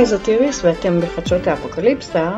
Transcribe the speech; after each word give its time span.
היי, 0.00 0.06
זאת 0.06 0.28
איריס 0.28 0.64
ואתם 0.64 1.00
בחדשות 1.00 1.46
האפוקליפסה. 1.46 2.32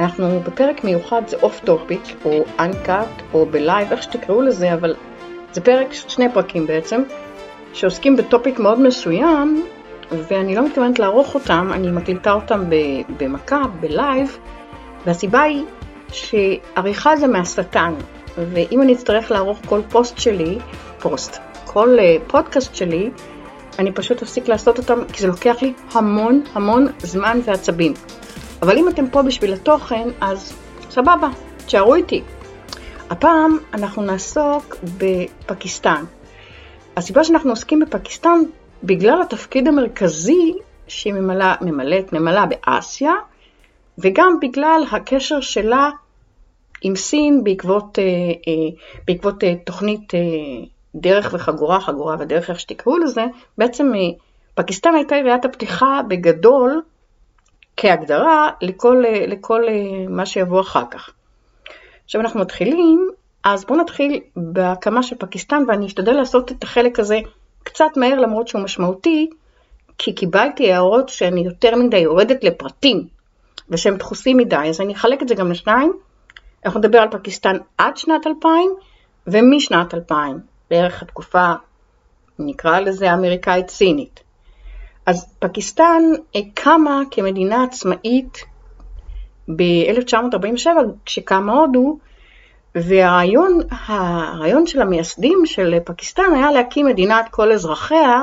אנחנו 0.00 0.40
בפרק 0.40 0.84
מיוחד, 0.84 1.22
זה 1.26 1.36
off 1.42 1.60
topic, 1.64 2.02
או 2.24 2.44
uncut, 2.58 3.08
או 3.34 3.46
בלייב, 3.46 3.92
איך 3.92 4.02
שתקראו 4.02 4.42
לזה, 4.42 4.74
אבל 4.74 4.94
זה 5.52 5.60
פרק, 5.60 5.92
שני 5.92 6.32
פרקים 6.32 6.66
בעצם, 6.66 7.02
שעוסקים 7.72 8.16
ב 8.16 8.23
topic 8.23 8.58
מאוד 8.58 8.80
מסוים, 8.80 9.66
ואני 10.10 10.54
לא 10.54 10.66
מתכוונת 10.66 10.98
לערוך 10.98 11.34
אותם, 11.34 11.70
אני 11.72 11.90
מקליטה 11.90 12.32
אותם 12.32 12.64
במכה, 13.18 13.62
בלייב, 13.80 14.38
והסיבה 15.06 15.42
היא 15.42 15.64
שעריכה 16.12 17.16
זה 17.16 17.26
מהשטן, 17.26 17.94
ואם 18.38 18.82
אני 18.82 18.92
אצטרך 18.92 19.30
לערוך 19.30 19.58
כל 19.66 19.80
פוסט 19.90 20.18
שלי, 20.18 20.58
פוסט, 21.00 21.38
כל 21.66 21.98
אה, 21.98 22.30
פודקאסט 22.30 22.74
שלי, 22.74 23.10
אני 23.78 23.92
פשוט 23.92 24.22
אפסיק 24.22 24.48
לעשות 24.48 24.78
אותם, 24.78 25.04
כי 25.12 25.20
זה 25.20 25.26
לוקח 25.26 25.62
לי 25.62 25.72
המון 25.92 26.42
המון 26.52 26.86
זמן 26.98 27.40
ועצבים. 27.44 27.94
אבל 28.62 28.78
אם 28.78 28.88
אתם 28.88 29.08
פה 29.08 29.22
בשביל 29.22 29.52
התוכן, 29.52 30.08
אז 30.20 30.52
סבבה, 30.90 31.28
תשארו 31.66 31.94
איתי. 31.94 32.22
הפעם 33.10 33.58
אנחנו 33.74 34.02
נעסוק 34.02 34.76
בפקיסטן. 34.98 36.04
הסיבה 36.96 37.24
שאנחנו 37.24 37.50
עוסקים 37.50 37.80
בפקיסטן, 37.80 38.40
בגלל 38.84 39.22
התפקיד 39.22 39.68
המרכזי 39.68 40.54
שהיא 40.88 41.12
ממלא, 41.12 41.46
ממלאת, 41.60 42.12
ממלאה 42.12 42.46
באסיה, 42.46 43.12
וגם 43.98 44.38
בגלל 44.40 44.82
הקשר 44.92 45.40
שלה 45.40 45.90
עם 46.82 46.96
סין 46.96 47.44
בעקבות, 47.44 47.98
אה, 47.98 48.04
אה, 48.04 48.76
בעקבות 49.06 49.44
אה, 49.44 49.54
תוכנית 49.64 50.12
דרך 50.94 51.30
וחגורה, 51.32 51.80
חגורה 51.80 52.16
ודרך, 52.18 52.50
איך 52.50 52.60
שתקראו 52.60 52.98
לזה, 52.98 53.24
בעצם 53.58 53.92
פקיסטן 54.54 54.94
הייתה 54.94 55.14
עיריית 55.14 55.44
הפתיחה 55.44 56.00
בגדול, 56.08 56.82
כהגדרה, 57.76 58.50
לכל, 58.62 59.04
לכל 59.26 59.62
מה 60.08 60.26
שיבוא 60.26 60.60
אחר 60.60 60.84
כך. 60.90 61.10
עכשיו 62.04 62.20
אנחנו 62.20 62.40
מתחילים, 62.40 63.10
אז 63.44 63.64
בואו 63.64 63.80
נתחיל 63.80 64.20
בהקמה 64.36 65.02
של 65.02 65.16
פקיסטן, 65.18 65.62
ואני 65.68 65.86
אשתדל 65.86 66.12
לעשות 66.12 66.52
את 66.52 66.62
החלק 66.62 66.98
הזה 66.98 67.18
קצת 67.62 67.96
מהר 67.96 68.14
למרות 68.14 68.48
שהוא 68.48 68.62
משמעותי, 68.62 69.30
כי 69.98 70.14
קיבלתי 70.14 70.72
הערות 70.72 71.08
שאני 71.08 71.40
יותר 71.40 71.76
מדי 71.76 71.98
יורדת 71.98 72.44
לפרטים, 72.44 73.06
ושהם 73.70 73.96
דחוסים 73.96 74.36
מדי, 74.36 74.56
אז 74.56 74.80
אני 74.80 74.94
אחלק 74.94 75.22
את 75.22 75.28
זה 75.28 75.34
גם 75.34 75.50
לשניים. 75.50 75.92
אנחנו 76.64 76.80
נדבר 76.80 76.98
על 76.98 77.08
פקיסטן 77.10 77.56
עד 77.78 77.96
שנת 77.96 78.26
2000 78.26 78.70
ומשנת 79.26 79.94
2000, 79.94 80.40
בערך 80.70 81.02
התקופה, 81.02 81.52
נקרא 82.38 82.80
לזה 82.80 83.14
אמריקאית 83.14 83.70
סינית. 83.70 84.20
אז 85.06 85.34
פקיסטן 85.38 86.02
קמה 86.54 87.02
כמדינה 87.10 87.64
עצמאית 87.64 88.44
ב-1947 89.56 90.68
כשקמה 91.04 91.52
הודו, 91.52 91.98
והרעיון 92.74 93.60
הרעיון 93.70 94.66
של 94.66 94.82
המייסדים 94.82 95.46
של 95.46 95.78
פקיסטן 95.84 96.34
היה 96.34 96.50
להקים 96.52 96.86
מדינת 96.86 97.28
כל 97.30 97.52
אזרחיה, 97.52 98.22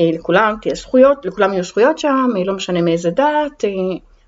אה, 0.00 0.10
לכולם 0.12 0.56
תהיה 0.62 0.74
זכויות, 0.74 1.26
לכולם 1.26 1.52
יהיו 1.52 1.64
זכויות 1.64 1.98
שם, 1.98 2.28
לא 2.44 2.54
משנה 2.54 2.82
מאיזה 2.82 3.10
דת, 3.10 3.64
אה, 3.64 3.70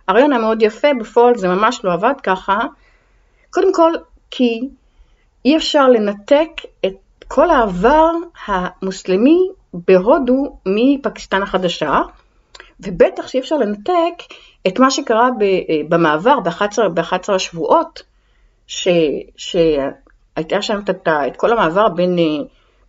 הרעיון 0.08 0.32
היה 0.32 0.40
מאוד 0.40 0.62
יפה, 0.62 0.88
בפועל 1.00 1.36
זה 1.36 1.48
ממש 1.48 1.80
לא 1.84 1.92
עבד 1.92 2.14
ככה, 2.22 2.58
קודם 3.50 3.74
כל 3.74 3.92
כי 4.30 4.60
אי 5.44 5.56
אפשר 5.56 5.88
לנתק 5.88 6.50
את 6.86 6.94
כל 7.28 7.50
העבר 7.50 8.10
המוסלמי 8.46 9.48
בהודו 9.74 10.58
מפקיסטן 10.66 11.42
החדשה, 11.42 12.00
ובטח 12.80 13.28
שאי 13.28 13.40
אפשר 13.40 13.56
לנתק 13.56 14.22
את 14.66 14.78
מה 14.78 14.90
שקרה 14.90 15.28
במעבר 15.88 16.40
ב-11 16.40 17.32
השבועות, 17.32 18.02
ש, 18.66 18.88
שהייתה 19.36 20.62
שם 20.62 20.80
את, 20.90 21.08
את 21.08 21.36
כל 21.36 21.52
המעבר 21.52 21.88
בין, 21.88 22.18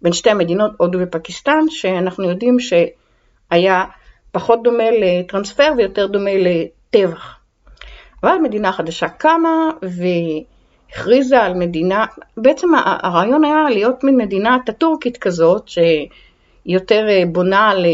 בין 0.01 0.13
שתי 0.13 0.29
המדינות, 0.29 0.71
הודו 0.77 0.99
ופקיסטן, 1.01 1.65
שאנחנו 1.69 2.29
יודעים 2.29 2.57
שהיה 2.59 3.85
פחות 4.31 4.63
דומה 4.63 4.91
לטרנספר 4.91 5.73
ויותר 5.77 6.07
דומה 6.07 6.31
לטבח. 6.33 7.35
אבל 8.23 8.37
מדינה 8.43 8.71
חדשה 8.71 9.09
קמה 9.09 9.69
והכריזה 10.95 11.41
על 11.41 11.53
מדינה, 11.53 12.05
בעצם 12.37 12.67
הרעיון 12.85 13.43
היה 13.43 13.69
להיות 13.69 14.03
מין 14.03 14.17
מדינה 14.17 14.57
טורקית 14.77 15.17
כזאת, 15.17 15.67
שיותר 15.67 17.07
בונה 17.31 17.69
על, 17.69 17.85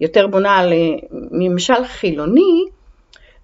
יותר 0.00 0.26
בונה 0.26 0.56
על 0.56 0.72
ממשל 1.12 1.84
חילוני, 1.84 2.64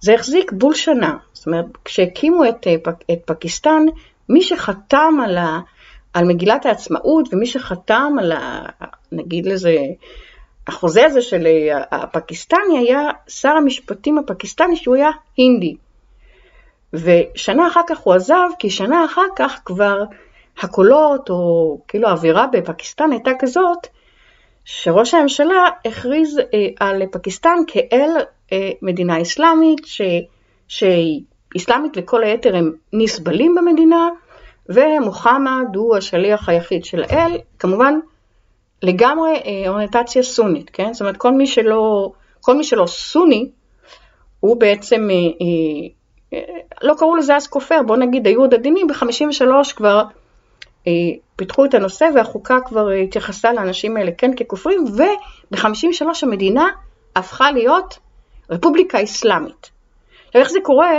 זה 0.00 0.14
החזיק 0.14 0.52
בול 0.52 0.74
שנה. 0.74 1.16
זאת 1.32 1.46
אומרת, 1.46 1.64
כשהקימו 1.84 2.44
את, 2.48 2.66
את 3.12 3.18
פקיסטן, 3.24 3.82
מי 4.28 4.42
שחתם 4.42 5.14
על, 5.24 5.38
ה, 5.38 5.60
על 6.14 6.24
מגילת 6.24 6.66
העצמאות 6.66 7.28
ומי 7.32 7.46
שחתם 7.46 8.12
על, 8.20 8.32
ה, 8.32 8.66
נגיד 9.12 9.46
לזה, 9.46 9.76
החוזה 10.66 11.06
הזה 11.06 11.22
של 11.22 11.46
הפקיסטני 11.90 12.78
היה 12.78 13.00
שר 13.28 13.48
המשפטים 13.48 14.18
הפקיסטני 14.18 14.76
שהוא 14.76 14.96
היה 14.96 15.10
הינדי. 15.36 15.76
ושנה 16.92 17.68
אחר 17.68 17.80
כך 17.86 17.98
הוא 17.98 18.14
עזב, 18.14 18.48
כי 18.58 18.70
שנה 18.70 19.04
אחר 19.04 19.26
כך 19.36 19.60
כבר 19.64 20.02
הקולות, 20.62 21.30
או 21.30 21.78
כאילו 21.88 22.08
האווירה 22.08 22.46
בפקיסטן 22.46 23.12
הייתה 23.12 23.30
כזאת, 23.38 23.86
שראש 24.64 25.14
הממשלה 25.14 25.68
הכריז 25.84 26.38
אה, 26.38 26.68
על 26.80 27.02
פקיסטן 27.12 27.56
כאל 27.66 28.10
אה, 28.52 28.70
מדינה 28.82 29.22
אסלאמית, 29.22 29.80
שהיא 30.68 31.22
אסלאמית 31.56 31.92
וכל 31.96 32.24
היתר 32.24 32.56
הם 32.56 32.72
נסבלים 32.92 33.54
במדינה, 33.54 34.08
ומוחמד 34.68 35.76
הוא 35.76 35.96
השליח 35.96 36.48
היחיד 36.48 36.84
של 36.84 37.02
האל, 37.02 37.38
כמובן 37.58 37.98
לגמרי 38.82 39.30
אה, 39.30 39.68
אוריינטציה 39.68 40.22
סונית, 40.22 40.70
כן? 40.70 40.92
זאת 40.92 41.00
אומרת 41.00 41.16
כל 41.16 41.32
מי 41.32 41.46
שלא, 41.46 42.12
כל 42.40 42.56
מי 42.56 42.64
שלא 42.64 42.86
סוני, 42.86 43.50
הוא 44.40 44.60
בעצם 44.60 45.08
אה, 45.10 45.16
אה, 45.16 45.88
לא 46.82 46.94
קראו 46.98 47.16
לזה 47.16 47.36
אז 47.36 47.46
כופר, 47.46 47.82
בוא 47.86 47.96
נגיד 47.96 48.26
היו 48.26 48.40
עוד 48.40 48.54
עדינים, 48.54 48.86
ב-53 48.86 49.74
כבר 49.76 50.02
אה, 50.86 50.92
פיתחו 51.36 51.64
את 51.64 51.74
הנושא 51.74 52.08
והחוקה 52.14 52.58
כבר 52.66 52.88
התייחסה 52.90 53.52
לאנשים 53.52 53.96
האלה 53.96 54.10
כן 54.18 54.36
ככופרים, 54.36 54.84
וב-53 54.84 56.06
המדינה 56.22 56.68
הפכה 57.16 57.50
להיות 57.50 57.98
רפובליקה 58.50 59.02
אסלאמית. 59.02 59.70
איך 60.34 60.50
זה 60.50 60.58
קורה, 60.62 60.90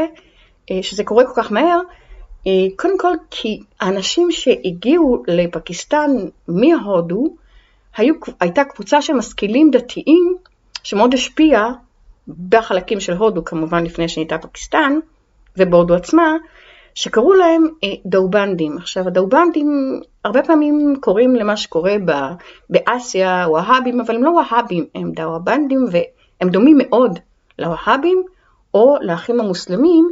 אה, 0.72 0.84
שזה 0.84 1.04
קורה 1.04 1.26
כל 1.26 1.42
כך 1.42 1.52
מהר? 1.52 1.80
אה, 2.48 2.52
קודם 2.76 2.98
כל 2.98 3.14
כי 3.32 3.60
האנשים 3.80 4.32
שהגיעו 4.32 5.24
לפקיסטן 5.28 6.12
מהודו, 6.48 7.36
היו, 7.98 8.14
הייתה 8.40 8.64
קבוצה 8.64 9.02
של 9.02 9.14
משכילים 9.14 9.72
דתיים 9.72 10.36
שמאוד 10.84 11.14
השפיעה 11.14 11.74
בחלקים 12.50 13.00
של 13.00 13.14
הודו, 13.14 13.46
כמובן 13.46 13.84
לפני 13.84 14.10
שנהייתה 14.10 14.38
פקיסטן, 14.38 15.00
ובהודו 15.58 15.96
עצמה, 15.96 16.36
שקראו 16.96 17.34
להם 17.34 17.68
אה, 17.84 17.90
דאובנדים. 18.06 18.78
עכשיו 18.78 19.08
הדאובנדים 19.08 20.00
הרבה 20.26 20.44
פעמים 20.44 20.96
קוראים 21.00 21.36
למה 21.36 21.58
שקורה 21.58 21.96
באסיה 22.70 23.48
והאבים, 23.54 24.02
אבל 24.02 24.16
הם 24.16 24.24
לא 24.24 24.30
והאבים, 24.30 24.86
הם 24.96 25.12
דאובנדים 25.12 25.86
והם 25.92 26.50
דומים 26.50 26.78
מאוד 26.78 27.20
לווהאבים 27.60 28.24
או 28.74 28.96
לאחים 29.02 29.40
המוסלמים. 29.40 30.12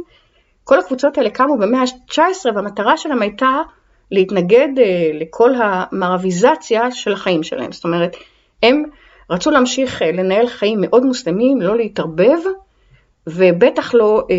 כל 0.64 0.78
הקבוצות 0.78 1.18
האלה 1.18 1.30
קמו 1.30 1.58
במאה 1.58 1.80
ה-19 1.80 2.54
והמטרה 2.54 2.96
שלהם 2.96 3.22
הייתה 3.22 3.62
להתנגד 4.10 4.68
אה, 4.78 5.10
לכל 5.14 5.50
המערביזציה 5.54 6.90
של 6.90 7.12
החיים 7.12 7.42
שלהם. 7.42 7.72
זאת 7.72 7.84
אומרת, 7.84 8.16
הם 8.62 8.82
רצו 9.30 9.50
להמשיך 9.50 10.02
אה, 10.02 10.12
לנהל 10.12 10.46
חיים 10.46 10.80
מאוד 10.80 11.04
מוסלמים, 11.04 11.60
לא 11.60 11.76
להתערבב, 11.76 12.38
ובטח 13.26 13.94
לא 13.94 14.26
אה, 14.30 14.36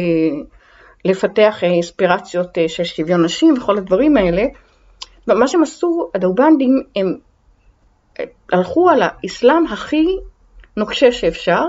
לפתח 1.06 1.64
אספירציות 1.80 2.58
אה, 2.58 2.70
של 2.70 2.84
שוויון 2.84 3.26
נשים 3.26 3.54
וכל 3.58 3.78
הדברים 3.78 4.18
האלה. 4.18 4.44
ומה 5.28 5.48
שהם 5.48 5.64
עשו, 5.64 6.10
הדאובנדים, 6.16 6.84
הם 6.96 7.18
אה, 8.20 8.26
הלכו 8.52 8.90
על 8.90 9.02
האסלאם 9.04 9.68
הכי 9.68 10.06
נוקשה 10.78 11.12
שאפשר, 11.12 11.66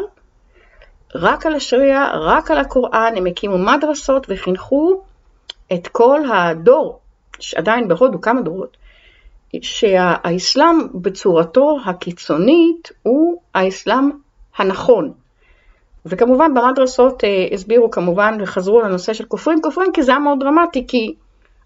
רק 1.14 1.46
על 1.46 1.54
השריעה, 1.54 2.18
רק 2.18 2.50
על 2.50 2.58
הקוראן, 2.58 3.12
הם 3.16 3.26
הקימו 3.26 3.58
מדרסות 3.58 4.26
וחינכו 4.28 5.02
את 5.72 5.88
כל 5.88 6.20
הדור, 6.32 7.00
עדיין 7.56 7.88
בהודו 7.88 8.20
כמה 8.20 8.42
דורות, 8.42 8.76
שהאסלאם 9.62 10.76
בצורתו 10.94 11.78
הקיצונית 11.86 12.92
הוא 13.02 13.42
האסלאם 13.54 14.10
הנכון. 14.56 15.12
וכמובן 16.06 16.54
במדרסות 16.54 17.24
אה, 17.24 17.46
הסבירו 17.52 17.90
כמובן 17.90 18.38
וחזרו 18.40 18.80
לנושא 18.80 19.12
של 19.12 19.24
כופרים 19.24 19.62
כופרים 19.62 19.92
כי 19.92 20.02
זה 20.02 20.12
היה 20.12 20.18
מאוד 20.18 20.40
דרמטי 20.40 20.86
כי 20.88 21.14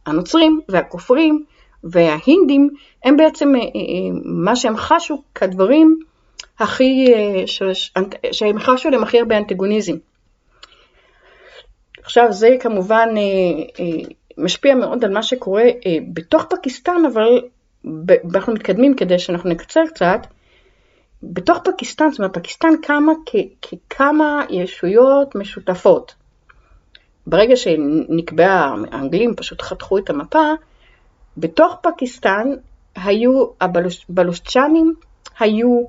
הנוצרים 0.06 0.60
והכופרים 0.68 1.44
וההינדים 1.84 2.70
הם 3.04 3.16
בעצם 3.16 3.54
אה, 3.56 3.60
אה, 3.60 3.66
מה 4.24 4.56
שהם 4.56 4.76
חשו 4.76 5.22
כדברים 5.34 5.98
הכי, 6.58 7.06
שהמחקר 8.32 8.76
שלהם 8.76 9.02
הכי 9.02 9.18
הרבה 9.18 9.38
אנטגוניזם. 9.38 9.96
עכשיו 12.02 12.32
זה 12.32 12.48
כמובן 12.60 13.08
משפיע 14.38 14.74
מאוד 14.74 15.04
על 15.04 15.12
מה 15.12 15.22
שקורה 15.22 15.64
בתוך 16.12 16.44
פקיסטן, 16.44 17.02
אבל 17.12 17.40
אנחנו 18.34 18.52
מתקדמים 18.52 18.96
כדי 18.96 19.18
שאנחנו 19.18 19.50
נקצר 19.50 19.86
קצת. 19.86 20.26
בתוך 21.22 21.58
פקיסטן, 21.64 22.10
זאת 22.10 22.18
אומרת, 22.18 22.34
פקיסטן 22.34 22.74
קמה 22.82 23.12
ככמה 23.62 24.44
ישויות 24.50 25.34
משותפות. 25.34 26.14
ברגע 27.26 27.56
שנקבעה, 27.56 28.74
האנגלים 28.90 29.34
פשוט 29.36 29.62
חתכו 29.62 29.98
את 29.98 30.10
המפה, 30.10 30.52
בתוך 31.36 31.76
פקיסטן 31.82 32.48
היו 32.96 33.46
הבלושצ'נים, 33.60 34.94
היו 35.38 35.84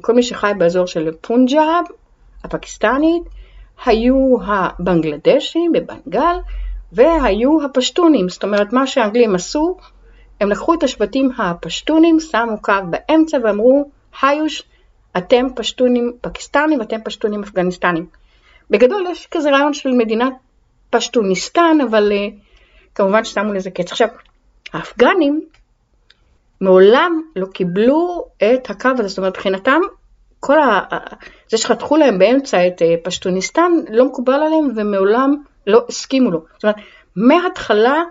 כל 0.00 0.14
מי 0.14 0.22
שחי 0.22 0.52
באזור 0.58 0.86
של 0.86 1.10
פונג'אב, 1.20 1.84
הפקיסטנית, 2.44 3.22
היו 3.86 4.36
הבנגלדשים 4.46 5.72
בבנגל, 5.72 6.36
והיו 6.92 7.64
הפשטונים, 7.64 8.28
זאת 8.28 8.42
אומרת 8.42 8.72
מה 8.72 8.86
שהאנגלים 8.86 9.34
עשו, 9.34 9.76
הם 10.40 10.50
לקחו 10.50 10.74
את 10.74 10.82
השבטים 10.82 11.30
הפשטונים, 11.38 12.20
שמו 12.20 12.62
קו 12.62 12.72
באמצע 12.90 13.38
ואמרו, 13.44 13.90
היוש, 14.22 14.62
אתם 15.16 15.46
פשטונים 15.56 16.12
פקיסטנים 16.20 16.80
ואתם 16.80 16.96
פשטונים 17.04 17.42
אפגניסטנים. 17.42 18.06
בגדול 18.70 19.06
יש 19.10 19.26
כזה 19.30 19.50
רעיון 19.50 19.74
של 19.74 19.90
מדינת 19.90 20.32
פשטוניסטן, 20.90 21.78
אבל 21.90 22.12
uh, 22.12 22.34
כמובן 22.94 23.24
ששמו 23.24 23.52
לזה 23.52 23.70
קץ. 23.70 23.92
עכשיו, 23.92 24.08
האפגנים 24.72 25.40
מעולם 26.60 27.22
לא 27.36 27.46
קיבלו 27.46 28.26
את 28.36 28.70
הקו 28.70 28.88
הזה, 28.98 29.08
זאת 29.08 29.18
אומרת 29.18 29.36
מבחינתם, 29.36 29.80
כל 30.40 30.58
ה... 30.58 30.80
זה 31.50 31.58
שחתכו 31.58 31.96
להם 31.96 32.18
באמצע 32.18 32.66
את 32.66 32.82
uh, 32.82 32.84
פשטוניסטן 33.04 33.72
לא 33.90 34.04
מקובל 34.04 34.34
עליהם 34.34 34.72
ומעולם 34.76 35.36
לא 35.66 35.84
הסכימו 35.88 36.30
לו. 36.30 36.44
זאת 36.54 36.64
אומרת, 36.64 36.76
מההתחלה 37.16 38.02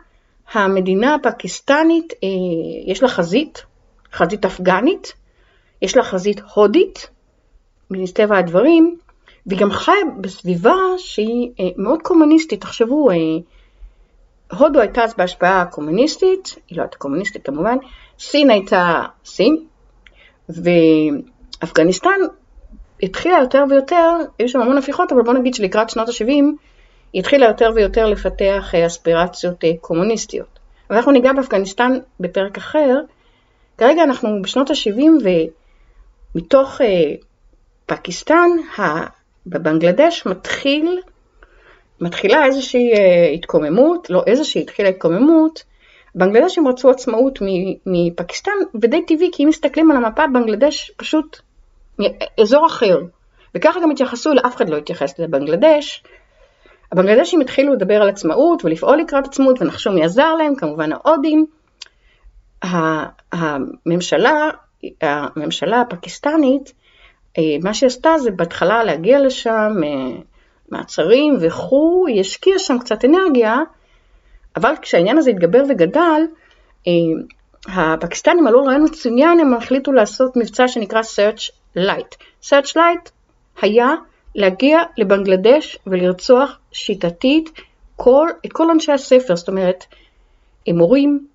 המדינה 0.54 1.16
הפקיסטנית, 1.16 2.14
uh, 2.14 2.18
יש 2.92 3.04
לה 3.04 3.10
חזית, 3.10 3.66
חזית 4.14 4.46
אפגנית, 4.46 5.14
יש 5.82 5.98
לה 5.98 6.04
חזית 6.04 6.42
הודית, 6.54 7.10
מטבע 7.90 8.38
הדברים, 8.38 8.98
והיא 9.46 9.60
גם 9.60 9.72
חיה 9.72 9.94
בסביבה 10.22 10.76
שהיא 10.98 11.52
אה, 11.60 11.70
מאוד 11.78 12.02
קומוניסטית. 12.02 12.62
תחשבו, 12.62 13.12
אה, 13.12 13.16
הודו 14.58 14.80
הייתה 14.80 15.04
אז 15.04 15.14
בהשפעה 15.18 15.66
קומוניסטית, 15.66 16.56
היא 16.70 16.78
לא 16.78 16.84
הייתה 16.84 16.98
קומוניסטית 16.98 17.46
כמובן, 17.46 17.78
סין 18.20 18.50
הייתה 18.50 19.02
סין, 19.26 19.66
ואפגניסטן 20.50 22.20
התחילה 23.04 23.38
יותר 23.42 23.64
ויותר, 23.70 24.18
היו 24.40 24.50
שם 24.50 24.62
המון 24.62 24.78
הפיכות, 24.78 25.12
אבל 25.12 25.22
בוא 25.22 25.34
נגיד 25.34 25.54
שלקראת 25.54 25.90
שנות 25.90 26.10
ה-70 26.10 26.44
היא 27.16 27.20
התחילה 27.20 27.46
יותר 27.46 27.72
ויותר 27.76 28.08
לפתח 28.08 28.72
אה, 28.76 28.86
אספירציות 28.86 29.64
קומוניסטיות. 29.82 30.60
אבל 30.90 30.98
אנחנו 30.98 31.12
ניגע 31.12 31.34
באפגניסטן 31.34 31.92
בפרק 32.20 32.58
אחר. 32.58 33.00
כרגע 33.78 34.04
אנחנו 34.04 34.42
בשנות 34.42 34.70
ה-70 34.70 35.28
ומתוך 36.36 36.82
פקיסטן 37.86 38.50
בבנגלדש 39.48 40.26
מתחיל, 40.26 41.02
מתחילה 42.02 42.46
איזושהי 42.46 42.94
אה, 42.94 43.30
התקוממות, 43.34 44.10
לא 44.10 44.24
איזושהי, 44.28 44.62
התחילה 44.62 44.90
התקוממות, 44.90 45.64
בנגלדשים 46.16 46.68
רצו 46.68 46.90
עצמאות 46.90 47.40
מפקיסטן, 47.86 48.52
ודי 48.82 49.02
טבעי, 49.08 49.30
כי 49.34 49.44
אם 49.44 49.50
מסתכלים 49.50 49.92
על 49.92 49.98
המפה, 49.98 50.28
בנגלדש 50.34 50.92
פשוט 50.98 51.40
אזור 52.42 52.68
אחר. 52.68 53.00
וככה 53.56 53.80
גם 53.80 53.92
התייחסו, 53.92 54.34
לאף 54.34 54.56
אחד 54.56 54.70
לא 54.70 54.78
התייחס 54.78 55.20
לבנגלדש. 55.20 56.04
הבנגלדשים 56.96 57.42
התחילו 57.42 57.74
לדבר 57.74 58.02
על 58.02 58.10
עצמאות 58.10 58.66
ולפעול 58.66 58.98
לקראת 58.98 59.26
עצמאות, 59.26 59.62
ונחשו 59.62 59.92
מי 59.92 60.04
עזר 60.04 60.36
להם, 60.36 60.56
כמובן 60.56 60.90
ההודים. 60.94 61.46
הממשלה, 63.32 64.50
הממשלה 65.02 65.82
הפקיסטנית 65.82 66.74
אה, 67.38 67.44
מה 67.64 67.74
שהיא 67.74 67.88
עשתה 67.88 68.18
זה 68.18 68.32
בהתחלה 68.32 68.84
להגיע 68.84 69.20
לשם, 69.20 69.72
אה, 69.84 70.22
מעצרים 70.72 71.38
וכו', 71.42 72.08
היא 72.08 72.20
השקיעה 72.22 72.60
שם 72.60 72.80
קצת 72.80 73.06
אנרגיה, 73.06 73.58
אבל 74.56 74.74
כשהעניין 74.82 75.18
הזה 75.18 75.30
התגבר 75.30 75.64
וגדל, 75.70 76.22
אה, 76.88 76.94
הפקיסטנים 77.68 78.48
עלו 78.48 78.64
רעיון 78.64 78.84
מצוין, 78.84 79.40
הם 79.40 79.54
החליטו 79.54 79.92
לעשות 79.92 80.38
מבצע 80.38 80.68
שנקרא 80.68 81.02
Search 81.02 81.52
Light. 81.78 82.16
Search 82.44 82.76
Light 82.76 83.10
היה 83.62 83.88
להגיע 84.36 84.80
לבנגלדש 84.98 85.78
ולרצוח 85.88 86.60
שיטתית 86.72 87.50
כל, 87.96 88.28
את 88.46 88.54
כל 88.54 88.72
אנשי 88.72 88.92
הספר, 88.92 89.36
זאת 89.36 89.48
אומרת, 89.48 89.86
מורים, 90.68 91.28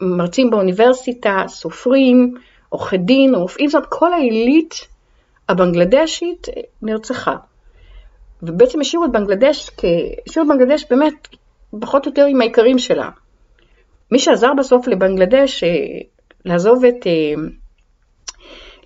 מרצים 0.00 0.50
באוניברסיטה, 0.50 1.44
סופרים, 1.48 2.34
עורכי 2.68 2.98
דין, 2.98 3.34
רופאים, 3.34 3.68
זאת 3.68 3.86
כל 3.88 4.12
העילית 4.12 4.74
הבנגלדשית 5.48 6.46
נרצחה. 6.82 7.36
ובעצם 8.42 8.80
השאירו 8.80 9.04
את 9.04 9.12
בנגלדש, 9.12 9.70
השאירו 10.28 10.52
את 10.52 10.56
בנגלדש 10.56 10.84
באמת 10.90 11.28
פחות 11.80 12.06
או 12.06 12.10
יותר 12.10 12.24
עם 12.24 12.40
העיקרים 12.40 12.78
שלה. 12.78 13.10
מי 14.10 14.18
שעזר 14.18 14.54
בסוף 14.58 14.88
לבנגלדש 14.88 15.64
אה, 15.64 15.68
לעזוב 16.44 16.84
את, 16.84 17.06
אה, 17.06 17.42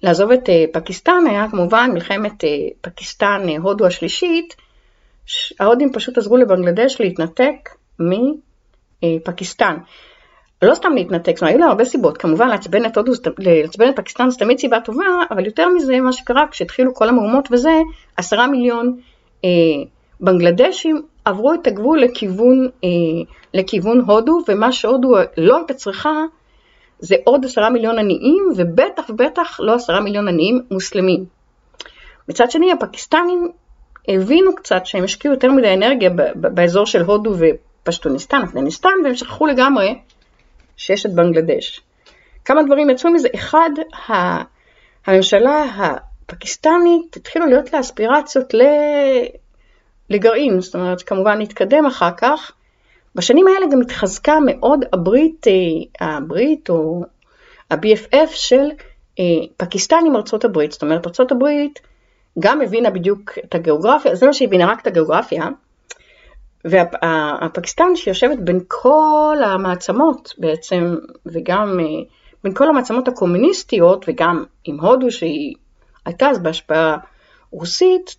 לעזוב 0.02 0.30
את 0.30 0.48
אה, 0.48 0.64
פקיסטן 0.72 1.24
היה 1.28 1.46
כמובן 1.50 1.90
מלחמת 1.94 2.44
פקיסטן-הודו 2.80 3.86
השלישית, 3.86 4.56
ההודים 5.60 5.92
פשוט 5.92 6.18
עזרו 6.18 6.36
לבנגלדש 6.36 7.00
להתנתק 7.00 7.70
מפקיסטן. 9.02 9.76
לא 10.62 10.74
סתם 10.74 10.92
להתנתק, 10.94 11.32
זאת 11.32 11.42
אומרת, 11.42 11.54
היו 11.54 11.58
להם 11.60 11.68
הרבה 11.68 11.84
סיבות, 11.84 12.18
כמובן 12.18 12.48
לעצבן 12.48 12.86
את 12.86 12.96
הודו, 12.96 13.12
לעצבן 13.38 13.88
את 13.88 13.96
פקיסטן 13.96 14.30
זה 14.30 14.38
תמיד 14.38 14.58
סיבה 14.58 14.80
טובה, 14.80 15.04
אבל 15.30 15.46
יותר 15.46 15.68
מזה, 15.68 16.00
מה 16.00 16.12
שקרה 16.12 16.44
כשהתחילו 16.50 16.94
כל 16.94 17.08
המהומות 17.08 17.48
וזה, 17.52 17.80
עשרה 18.16 18.46
מיליון 18.46 18.96
אה, 19.44 19.50
בנגלדשים 20.20 21.02
עברו 21.24 21.54
את 21.54 21.66
הגבול 21.66 22.00
לכיוון, 22.00 22.68
אה, 22.84 22.88
לכיוון 23.54 24.00
הודו, 24.00 24.38
ומה 24.48 24.72
שהודו 24.72 25.14
לא 25.36 25.56
הייתה 25.56 25.74
צריכה, 25.74 26.12
זה 27.04 27.16
עוד 27.24 27.44
עשרה 27.44 27.70
מיליון 27.70 27.98
עניים, 27.98 28.48
ובטח 28.56 29.02
ובטח 29.08 29.60
לא 29.60 29.74
עשרה 29.74 30.00
מיליון 30.00 30.28
עניים 30.28 30.62
מוסלמים. 30.70 31.24
מצד 32.28 32.50
שני, 32.50 32.72
הפקיסטנים 32.72 33.50
הבינו 34.08 34.54
קצת 34.54 34.86
שהם 34.86 35.04
השקיעו 35.04 35.34
יותר 35.34 35.52
מדי 35.52 35.74
אנרגיה 35.74 36.10
באזור 36.34 36.86
של 36.86 37.02
הודו 37.02 37.34
ופשטוניסטן, 37.38 38.42
אפגניסטן, 38.42 38.88
והם 39.04 39.14
שכחו 39.14 39.46
לגמרי 39.46 39.98
שיש 40.76 41.06
את 41.06 41.14
בנגלדש. 41.14 41.80
כמה 42.44 42.62
דברים 42.62 42.90
יצאו 42.90 43.10
מזה, 43.10 43.28
אחד, 43.34 43.70
הממשלה 45.06 45.64
הפקיסטנית 45.64 47.16
התחילו 47.16 47.46
להיות 47.46 47.72
לה 47.72 47.80
אספירציות 47.80 48.54
לגרעין, 50.10 50.60
זאת 50.60 50.74
אומרת 50.74 51.02
כמובן 51.02 51.40
נתקדם 51.40 51.86
אחר 51.86 52.10
כך. 52.16 52.52
בשנים 53.14 53.46
האלה 53.48 53.66
גם 53.72 53.80
התחזקה 53.80 54.38
מאוד 54.46 54.84
הברית, 54.92 55.46
אה, 56.00 56.16
הברית 56.16 56.70
או 56.70 57.02
ה-BFF 57.70 58.28
של 58.30 58.68
אה, 59.18 59.24
פקיסטן 59.56 60.04
עם 60.06 60.16
ארצות 60.16 60.44
הברית, 60.44 60.72
זאת 60.72 60.82
אומרת 60.82 61.06
ארצות 61.06 61.32
הברית 61.32 61.80
גם 62.38 62.60
הבינה 62.60 62.90
בדיוק 62.90 63.38
את 63.44 63.54
הגיאוגרפיה, 63.54 64.14
זה 64.14 64.26
מה 64.26 64.32
שהיא 64.32 64.48
הבינה 64.48 64.66
רק 64.66 64.80
את 64.80 64.86
הגיאוגרפיה, 64.86 65.48
והפקיסטן 66.64 67.96
שיושבת 67.96 68.38
בין 68.38 68.60
כל 68.68 69.36
המעצמות 69.44 70.34
בעצם, 70.38 70.96
וגם 71.26 71.80
אה, 71.80 71.84
בין 72.44 72.54
כל 72.54 72.68
המעצמות 72.68 73.08
הקומוניסטיות, 73.08 74.04
וגם 74.08 74.44
עם 74.64 74.80
הודו 74.80 75.10
שהיא 75.10 75.54
הייתה 76.06 76.28
אז 76.28 76.38
בהשפעה 76.38 76.96
רוסית, 77.50 78.16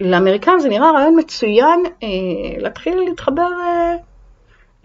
לאמריקאים 0.00 0.60
זה 0.60 0.68
נראה 0.68 0.90
רעיון 0.90 1.18
מצוין 1.18 1.82
אה, 2.02 2.08
להתחיל 2.58 2.98
להתחבר 2.98 3.50
אה, 3.60 3.96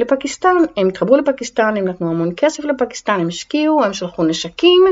לפקיסטן. 0.01 0.55
הם 0.77 0.87
התחברו 0.87 1.17
לפקיסטן, 1.17 1.77
הם 1.77 1.87
נתנו 1.87 2.09
המון 2.09 2.29
כסף 2.37 2.63
לפקיסטן, 2.63 3.19
הם 3.19 3.27
השקיעו, 3.27 3.83
הם 3.83 3.93
שלחו 3.93 4.23
נשקים, 4.23 4.85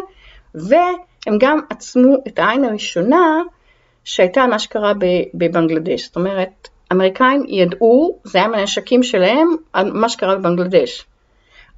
והם 0.56 1.38
גם 1.40 1.60
עצמו 1.70 2.16
את 2.28 2.40
העין 2.40 2.64
הראשונה 2.64 3.42
שהייתה 4.04 4.48
מה 4.48 4.60
שקרה 4.60 4.94
בבנגלדש. 5.34 6.06
זאת 6.06 6.16
אומרת, 6.16 6.68
האמריקאים 6.92 7.44
ידעו, 7.48 8.20
זה 8.24 8.38
היה 8.38 8.48
מהנשקים 8.48 9.04
שלהם, 9.04 9.48
על 9.74 9.92
מה 9.92 10.10
שקרה 10.10 10.36
בבנגלדש. 10.36 11.06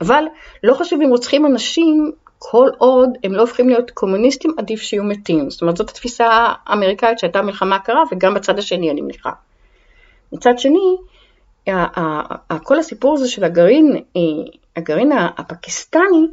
אבל 0.01 0.23
לא 0.63 0.73
חשוב 0.73 1.01
אם 1.01 1.09
רוצחים 1.09 1.45
אנשים, 1.45 2.11
כל 2.39 2.69
עוד 2.77 3.09
הם 3.23 3.33
לא 3.33 3.41
הופכים 3.41 3.69
להיות 3.69 3.91
קומוניסטים, 3.91 4.51
עדיף 4.57 4.81
שיהיו 4.81 5.03
מתים. 5.03 5.49
זאת 5.49 5.61
אומרת, 5.61 5.77
זאת 5.77 5.89
התפיסה 5.89 6.27
האמריקאית 6.65 7.19
שהייתה 7.19 7.41
מלחמה 7.41 7.79
קרה, 7.79 8.03
וגם 8.11 8.33
בצד 8.33 8.59
השני, 8.59 8.91
אני 8.91 9.01
מניחה. 9.01 9.31
מצד 10.31 10.59
שני, 10.59 10.97
כל 12.63 12.79
הסיפור 12.79 13.13
הזה 13.13 13.27
של 13.27 13.43
הגרעין, 13.43 13.95
אה, 13.95 14.21
הגרעין 14.75 15.11
הפקיסטני, 15.37 16.27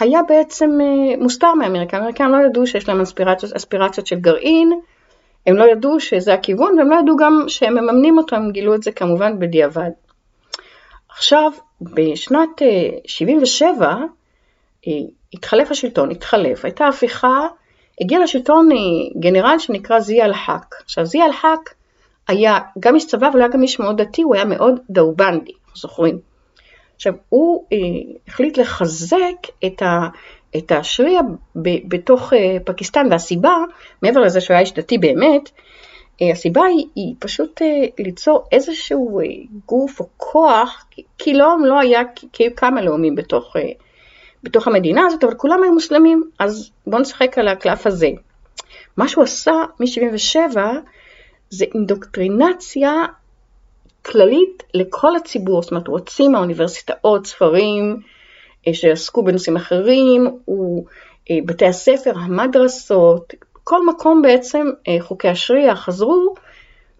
היה 0.00 0.20
בעצם 0.28 0.78
מוסתר 1.18 1.54
מאמריקה. 1.54 1.96
האמריקאים 1.96 2.30
לא 2.30 2.46
ידעו 2.46 2.66
שיש 2.66 2.88
להם 2.88 3.00
אספירציות, 3.00 3.52
אספירציות 3.52 4.06
של 4.06 4.16
גרעין, 4.20 4.72
הם 5.46 5.56
לא 5.56 5.64
ידעו 5.64 6.00
שזה 6.00 6.34
הכיוון 6.34 6.78
והם 6.78 6.90
לא 6.90 6.96
ידעו 7.02 7.16
גם 7.16 7.44
שהם 7.48 7.74
מממנים 7.74 8.18
אותו, 8.18 8.36
הם 8.36 8.50
גילו 8.50 8.74
את 8.74 8.82
זה 8.82 8.92
כמובן 8.92 9.38
בדיעבד. 9.38 9.90
עכשיו, 11.08 11.50
בשנת 11.80 12.62
77 13.06 13.96
התחלף 15.32 15.70
השלטון, 15.70 16.10
התחלף, 16.10 16.64
הייתה 16.64 16.86
הפיכה, 16.86 17.46
הגיע 18.00 18.22
לשלטון 18.22 18.68
גנרל 19.20 19.58
שנקרא 19.58 20.00
זיה 20.00 20.24
אל-חק. 20.24 20.74
עכשיו 20.84 21.06
זיה 21.06 21.26
אל-חק 21.26 21.70
היה 22.28 22.58
גם 22.78 22.94
איש 22.94 23.06
צבא 23.06 23.28
אבל 23.28 23.40
היה 23.40 23.48
גם 23.48 23.62
איש 23.62 23.80
מאוד 23.80 24.00
דתי, 24.00 24.22
הוא 24.22 24.34
היה 24.34 24.44
מאוד 24.44 24.80
דאובנדי, 24.90 25.52
זוכרים. 25.74 26.18
עכשיו 26.94 27.12
הוא 27.28 27.64
אה, 27.72 27.78
החליט 28.28 28.58
לחזק 28.58 29.36
את, 29.66 29.82
ה, 29.82 30.08
את 30.56 30.72
השריעה 30.72 31.22
בתוך 31.88 32.32
אה, 32.32 32.56
פקיסטן 32.64 33.06
והסיבה, 33.10 33.56
מעבר 34.02 34.20
לזה 34.20 34.40
שהוא 34.40 34.54
היה 34.54 34.60
איש 34.60 34.72
דתי 34.72 34.98
באמת, 34.98 35.50
אה, 36.22 36.32
הסיבה 36.32 36.64
היא, 36.64 36.86
היא 36.94 37.14
פשוט 37.18 37.62
אה, 37.62 37.86
ליצור 37.98 38.44
איזשהו 38.52 39.20
אה, 39.20 39.24
גוף 39.66 40.00
או 40.00 40.08
כוח, 40.16 40.86
כי 41.18 41.34
לא, 41.34 41.56
לא 41.64 41.80
היה, 41.80 42.02
כי 42.32 42.54
כמה 42.56 42.82
לאומים 42.82 43.14
בתוך, 43.14 43.56
אה, 43.56 43.62
בתוך 44.42 44.68
המדינה 44.68 45.06
הזאת, 45.06 45.24
אבל 45.24 45.34
כולם 45.34 45.62
היו 45.62 45.72
מוסלמים, 45.72 46.22
אז 46.38 46.70
בואו 46.86 47.02
נשחק 47.02 47.38
על 47.38 47.48
הקלף 47.48 47.86
הזה. 47.86 48.08
מה 48.96 49.08
שהוא 49.08 49.24
עשה 49.24 49.52
מ-77 49.80 50.56
זה 51.50 51.64
אינדוקטרינציה 51.74 52.92
כללית 54.06 54.62
לכל 54.74 55.16
הציבור, 55.16 55.62
זאת 55.62 55.70
אומרת 55.70 55.86
הוציא 55.86 56.28
מהאוניברסיטאות 56.28 57.26
ספרים 57.26 58.00
אה, 58.66 58.74
שעסקו 58.74 59.24
בנושאים 59.24 59.56
אחרים, 59.56 60.26
הוא, 60.44 60.84
אה, 61.30 61.68
הספר, 61.68 62.12
המדרסות, 62.16 63.34
כל 63.64 63.86
מקום 63.86 64.22
בעצם 64.22 64.66
אה, 64.88 64.96
חוקי 65.00 65.28
השריעה 65.28 65.76
חזרו, 65.76 66.34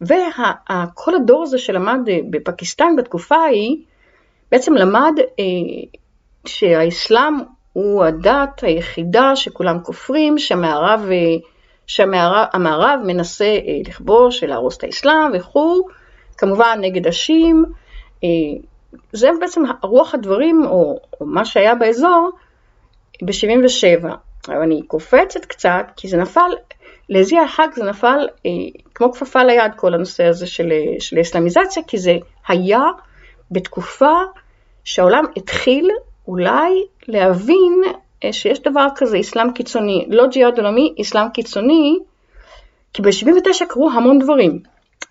וכל 0.00 1.14
הדור 1.14 1.42
הזה 1.42 1.58
שלמד 1.58 2.00
בפקיסטן 2.30 2.96
בתקופה 2.96 3.36
ההיא, 3.36 3.76
בעצם 4.52 4.74
למד 4.74 5.12
שהאסלאם 6.46 7.34
הוא 7.72 8.04
הדת 8.04 8.62
היחידה 8.62 9.36
שכולם 9.36 9.78
כופרים, 9.82 10.38
שהמערב 10.38 11.10
שהמערב 11.88 13.00
מנסה 13.04 13.45
אה, 13.45 13.80
לכבוש, 13.87 14.45
להרוס 14.45 14.76
את 14.76 14.85
האסלאם 14.85 15.30
וכו', 15.35 15.88
כמובן 16.38 16.78
נגד 16.80 17.07
השיעים. 17.07 17.64
אה, 18.25 18.28
זה 19.12 19.30
בעצם 19.40 19.62
רוח 19.83 20.14
הדברים, 20.14 20.62
או, 20.66 21.00
או 21.21 21.26
מה 21.26 21.45
שהיה 21.45 21.75
באזור, 21.75 22.30
ב-77. 23.23 24.07
אבל 24.49 24.62
אני 24.62 24.83
קופצת 24.83 25.45
קצת, 25.45 25.87
כי 25.97 26.09
זה 26.09 26.16
נפל, 26.16 26.50
לזי 27.09 27.38
החג 27.38 27.68
זה 27.75 27.85
נפל 27.85 28.28
אה, 28.47 28.50
כמו 28.95 29.12
כפפה 29.12 29.45
ליד 29.45 29.73
כל 29.76 29.95
הנושא 29.95 30.25
הזה 30.25 30.47
של, 30.47 30.73
של 30.99 31.21
אסלאמיזציה, 31.21 31.83
כי 31.87 31.99
זה 31.99 32.16
היה 32.49 32.83
בתקופה 33.50 34.14
שהעולם 34.85 35.25
התחיל 35.37 35.90
אולי 36.28 36.87
להבין 37.09 37.83
אה, 37.87 37.92
שיש 38.32 38.62
דבר 38.62 38.87
כזה 38.96 39.20
אסלאם 39.20 39.52
קיצוני, 39.52 40.06
לא 40.08 40.26
ג'יהאד 40.26 40.58
עולמי, 40.58 40.94
אסלאם 41.00 41.28
קיצוני, 41.28 41.98
כי 42.92 43.02
ב-79 43.02 43.64
קרו 43.68 43.90
המון 43.90 44.18
דברים. 44.18 44.58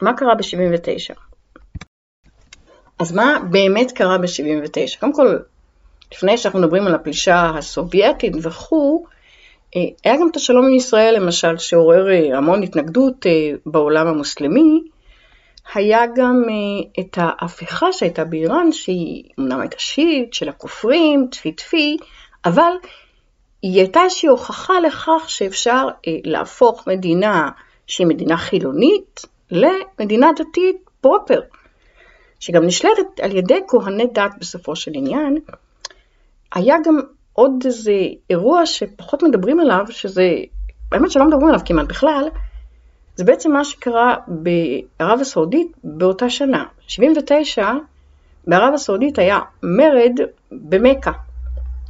מה 0.02 0.14
קרה 0.14 0.36
ב-79? 0.36 1.16
אז 3.00 3.12
מה 3.12 3.40
באמת 3.50 3.92
קרה 3.92 4.18
ב-79? 4.18 5.00
קודם 5.00 5.14
כל, 5.14 5.38
לפני 6.12 6.38
שאנחנו 6.38 6.60
מדברים 6.60 6.88
על 6.88 6.96
הפלישה 6.96 7.52
הסובייטית 7.58 8.34
וכו', 8.42 9.06
אה, 9.76 9.82
היה 10.04 10.18
גם 10.18 10.30
את 10.32 10.36
השלום 10.36 10.66
עם 10.66 10.74
ישראל 10.74 11.16
למשל, 11.16 11.58
שעורר 11.58 12.10
אה, 12.10 12.38
המון 12.38 12.64
התנגדות 12.64 13.26
בעולם 13.66 14.08
המוסלמי. 14.08 14.82
היה 15.74 16.02
גם 16.16 16.44
את 17.00 17.18
ההפיכה 17.22 17.94
שהייתה 17.94 18.26
באיראן, 18.26 18.72
שהיא 18.72 19.24
אמנם 19.40 19.60
הייתה 19.60 19.80
שיעית, 19.80 20.34
של 20.34 20.50
הכופרים, 20.50 21.28
טפי 21.32 21.52
טפי, 21.52 21.98
אבל 22.48 22.72
היא 23.62 23.80
הייתה 23.80 24.04
איזושהי 24.04 24.30
הוכחה 24.30 24.80
לכך 24.80 25.24
שאפשר 25.28 25.88
אה, 26.08 26.14
להפוך 26.24 26.88
מדינה 26.88 27.50
שהיא 27.88 28.08
מדינה 28.08 28.38
חילונית 28.38 29.22
למדינה 29.52 30.28
דתית 30.36 30.78
פרופר, 31.02 31.40
שגם 32.40 32.64
נשלטת 32.64 33.20
על 33.22 33.36
ידי 33.36 33.60
כהני 33.68 34.08
דת 34.14 34.32
בסופו 34.40 34.76
של 34.76 34.92
עניין. 34.96 35.38
היה 36.54 36.76
גם 36.86 37.00
עוד 37.34 37.52
איזה 37.66 37.94
אירוע 38.30 38.66
שפחות 38.66 39.24
מדברים 39.24 39.60
עליו, 39.60 39.86
שזה, 39.90 40.24
האמת 40.92 41.12
שלא 41.12 41.26
מדברים 41.26 41.48
עליו 41.48 41.60
כמעט 41.66 41.88
בכלל, 41.88 42.28
זה 43.16 43.24
בעצם 43.24 43.52
מה 43.52 43.66
שקרה 43.66 44.16
בערב 44.28 45.20
הסעודית 45.22 45.72
באותה 45.84 46.30
שנה. 46.30 46.66
79, 46.88 47.72
בערב 48.48 48.74
הסעודית 48.74 49.20
היה 49.20 49.40
מרד 49.64 50.20
במכה, 50.52 51.12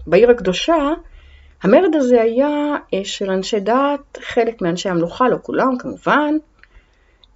בעיר 0.07 0.31
הקדושה, 0.31 0.75
המרד 1.63 1.95
הזה 1.95 2.21
היה 2.21 2.75
אה, 2.93 2.99
של 3.03 3.31
אנשי 3.31 3.59
דת, 3.59 4.17
חלק 4.21 4.61
מאנשי 4.61 4.89
המלוכה, 4.89 5.29
לא 5.29 5.37
כולם 5.41 5.77
כמובן, 5.79 6.33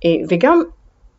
אה, 0.06 0.10
וגם 0.30 0.62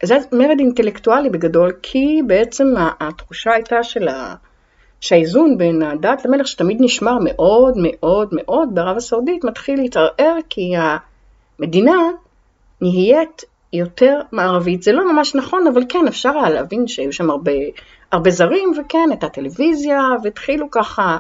זה 0.02 0.16
מרד 0.32 0.58
אינטלקטואלי 0.58 1.30
בגדול, 1.30 1.72
כי 1.82 2.20
בעצם 2.26 2.74
התחושה 3.00 3.52
הייתה 3.52 3.82
של 3.82 4.08
ה... 4.08 4.34
שהאיזון 5.00 5.58
בין 5.58 5.82
הדת 5.82 6.24
למלך 6.24 6.46
שתמיד 6.46 6.76
נשמר 6.80 7.18
מאוד 7.24 7.74
מאוד 7.76 8.28
מאוד 8.32 8.74
בערב 8.74 8.96
הסעודית 8.96 9.44
מתחיל 9.44 9.80
להתערער 9.80 10.36
כי 10.48 10.72
המדינה 11.58 11.98
נהיית 12.80 13.42
יותר 13.72 14.20
מערבית. 14.32 14.82
זה 14.82 14.92
לא 14.92 15.12
ממש 15.12 15.34
נכון, 15.34 15.66
אבל 15.66 15.82
כן, 15.88 16.06
אפשר 16.08 16.30
היה 16.30 16.50
להבין 16.50 16.86
שהיו 16.86 17.12
שם 17.12 17.30
הרבה, 17.30 17.52
הרבה 18.12 18.30
זרים, 18.30 18.72
וכן, 18.78 19.08
הייתה 19.10 19.28
טלוויזיה, 19.28 20.00
והתחילו 20.22 20.70
ככה 20.70 21.18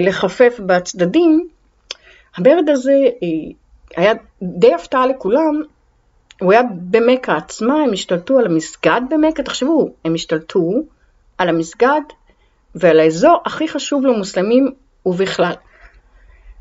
לחפף 0.00 0.60
בצדדים, 0.66 1.48
המרד 2.36 2.68
הזה 2.68 2.92
אה, 3.22 3.52
היה 3.96 4.12
די 4.42 4.74
הפתעה 4.74 5.06
לכולם, 5.06 5.62
הוא 6.40 6.52
היה 6.52 6.62
במכה 6.90 7.36
עצמה, 7.36 7.74
הם 7.74 7.92
השתלטו 7.92 8.38
על 8.38 8.46
המסגד 8.46 9.00
במכה, 9.10 9.42
תחשבו, 9.42 9.90
הם 10.04 10.14
השתלטו 10.14 10.82
על 11.38 11.48
המסגד 11.48 12.00
ועל 12.74 13.00
האזור 13.00 13.40
הכי 13.44 13.68
חשוב 13.68 14.06
למוסלמים 14.06 14.70
ובכלל. 15.06 15.52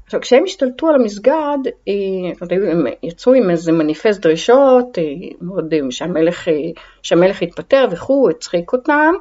עכשיו, 0.05 0.21
כשהם 0.21 0.43
השתלטו 0.43 0.89
על 0.89 0.95
המסגד, 0.95 1.57
אה, 1.88 1.93
הם 2.51 2.85
יצאו 3.03 3.33
עם 3.33 3.50
איזה 3.50 3.71
מניפסט 3.71 4.21
דרישות, 4.21 4.97
שהמלך, 5.89 6.47
שהמלך 7.03 7.41
יתפטר 7.41 7.85
וכו', 7.91 8.29
הצחיק 8.29 8.73
אותם, 8.73 9.13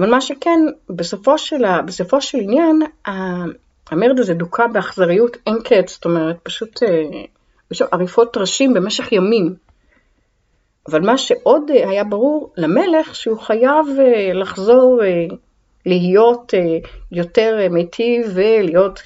אבל 0.00 0.10
מה 0.10 0.20
שכן, 0.20 0.60
בסופו 0.90 1.38
של, 1.38 1.80
בסופו 1.86 2.20
של 2.20 2.38
עניין, 2.38 2.82
המרד 3.90 4.20
הזה 4.20 4.34
דוכא 4.34 4.66
באכזריות 4.66 5.36
אין 5.46 5.56
קץ, 5.64 5.92
זאת 5.92 6.04
אומרת, 6.04 6.36
פשוט 6.42 6.82
יש 7.70 7.82
אה, 7.82 7.86
עריפות 7.92 8.36
ראשים 8.36 8.74
במשך 8.74 9.12
ימים. 9.12 9.54
אבל 10.88 11.00
מה 11.00 11.18
שעוד 11.18 11.70
אה, 11.70 11.88
היה 11.88 12.04
ברור 12.04 12.52
למלך, 12.56 13.14
שהוא 13.14 13.38
חייב 13.38 13.86
אה, 13.98 14.32
לחזור 14.32 15.00
להיות 15.86 16.54
יותר 17.12 17.68
מיטיב 17.70 18.26
ולהיות 18.34 19.00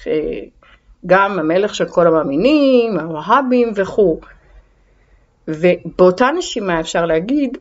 גם 1.05 1.39
המלך 1.39 1.75
של 1.75 1.85
כל 1.85 2.07
המאמינים, 2.07 2.99
הווהאבים 2.99 3.71
וכו'. 3.75 4.19
ובאותה 5.47 6.27
נשימה 6.37 6.79
אפשר 6.79 7.05
להגיד 7.05 7.57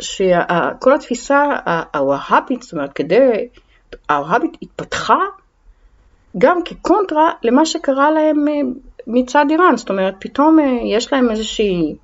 שכל 0.00 0.94
התפיסה 0.94 1.44
הווהאבית, 1.94 2.62
זאת 2.62 2.72
אומרת, 2.72 2.92
כדי, 2.92 3.48
הווהאבית 4.10 4.56
התפתחה 4.62 5.18
גם 6.38 6.60
כקונטרה 6.64 7.30
למה 7.42 7.66
שקרה 7.66 8.10
להם 8.10 8.48
אה, 8.48 8.54
מצד 9.06 9.46
איראן, 9.50 9.76
זאת 9.76 9.90
אומרת, 9.90 10.14
פתאום 10.18 10.58
אה, 10.60 10.78
יש 10.84 11.12
להם 11.12 11.30
איזושהי 11.30 11.94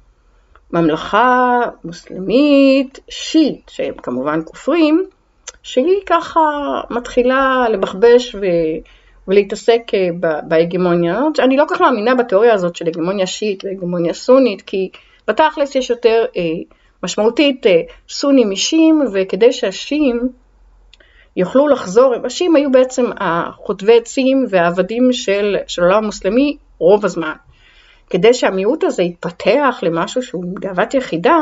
ממלכה 0.73 1.61
מוסלמית, 1.85 2.99
שיט, 3.09 3.69
שהם 3.69 3.95
כמובן 4.03 4.41
כופרים, 4.45 5.05
שהיא 5.63 6.01
ככה 6.07 6.41
מתחילה 6.91 7.67
לבחבש 7.69 8.35
ו... 8.35 8.41
ולהתעסק 9.29 9.83
אה, 9.95 10.09
בהגמוניה. 10.49 11.21
אני 11.39 11.57
לא 11.57 11.65
כל 11.69 11.75
כך 11.75 11.81
מאמינה 11.81 12.15
בתיאוריה 12.15 12.55
הזאת 12.55 12.77
של 12.77 12.87
הגמוניה 12.87 13.27
שיעית 13.27 13.65
והגמוניה 13.65 14.15
סונית, 14.15 14.63
כי 14.63 14.91
בתכלס 15.29 15.75
יש 15.75 15.91
יותר 15.91 16.25
אה, 16.37 16.43
משמעותית 17.03 17.67
אה, 17.67 17.81
סונים 18.09 18.51
אישים, 18.51 19.03
וכדי 19.15 19.53
שהשיעים 19.53 20.29
יוכלו 21.37 21.69
לחזור, 21.69 22.15
השיעים 22.25 22.57
היו 22.57 22.73
בעצם 22.73 23.05
החוטבי 23.21 23.99
עצים 23.99 24.45
והעבדים 24.51 25.13
של, 25.13 25.57
של 25.67 25.83
העולם 25.83 26.03
המוסלמי 26.03 26.57
רוב 26.79 27.05
הזמן. 27.05 27.33
כדי 28.11 28.35
שהמיעוט 28.35 28.85
הזה 28.85 29.03
יתפתח 29.03 29.79
למשהו 29.83 30.23
שהוא 30.23 30.45
גאוות 30.61 30.95
יחידה, 30.95 31.37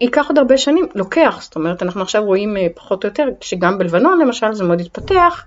ייקח 0.00 0.28
עוד 0.28 0.38
הרבה 0.38 0.58
שנים, 0.58 0.86
לוקח, 0.94 1.38
זאת 1.42 1.56
אומרת 1.56 1.82
אנחנו 1.82 2.02
עכשיו 2.02 2.24
רואים 2.24 2.56
אה, 2.56 2.66
פחות 2.74 3.04
או 3.04 3.08
יותר 3.08 3.24
שגם 3.40 3.78
בלבנון 3.78 4.18
למשל 4.18 4.52
זה 4.52 4.64
מאוד 4.64 4.80
התפתח, 4.80 5.46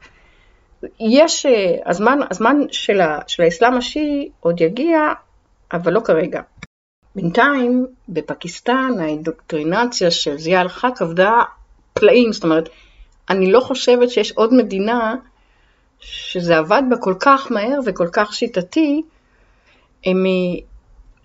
יש, 1.00 1.46
אה, 1.46 1.76
הזמן, 1.86 2.20
הזמן 2.32 2.58
של, 2.72 3.02
ה, 3.02 3.20
של 3.28 3.44
האסלאם 3.44 3.78
השיעי 3.78 4.30
עוד 4.40 4.62
יגיע, 4.62 5.00
אבל 5.74 5.94
לא 5.94 6.00
כרגע. 6.00 6.42
בינתיים, 7.22 7.88
בפקיסטן 8.10 8.92
האינדוקטרינציה 9.00 10.12
של 10.12 10.38
זיאל 10.38 10.68
חק 10.68 11.02
עבדה 11.02 11.32
פלאים, 11.94 12.34
זאת 12.34 12.44
אומרת, 12.44 12.70
אני 13.30 13.52
לא 13.52 13.60
חושבת 13.60 14.10
שיש 14.10 14.32
עוד 14.32 14.54
מדינה 14.54 15.16
שזה 16.00 16.58
עבד 16.58 16.82
בה 16.90 16.98
כל 16.98 17.14
כך 17.20 17.52
מהר 17.52 17.80
וכל 17.86 18.08
כך 18.14 18.34
שיטתי, 18.34 19.02
הם, 20.06 20.26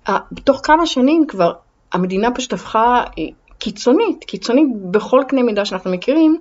אה, 0.08 0.18
בתוך 0.32 0.60
כמה 0.62 0.86
שנים 0.86 1.26
כבר 1.28 1.52
המדינה 1.92 2.30
פשוט 2.34 2.52
הפכה 2.52 3.04
אה, 3.18 3.24
קיצונית, 3.58 4.24
קיצונית 4.24 4.68
בכל 4.90 5.22
קנה 5.28 5.42
מידה 5.42 5.64
שאנחנו 5.64 5.90
מכירים, 5.90 6.38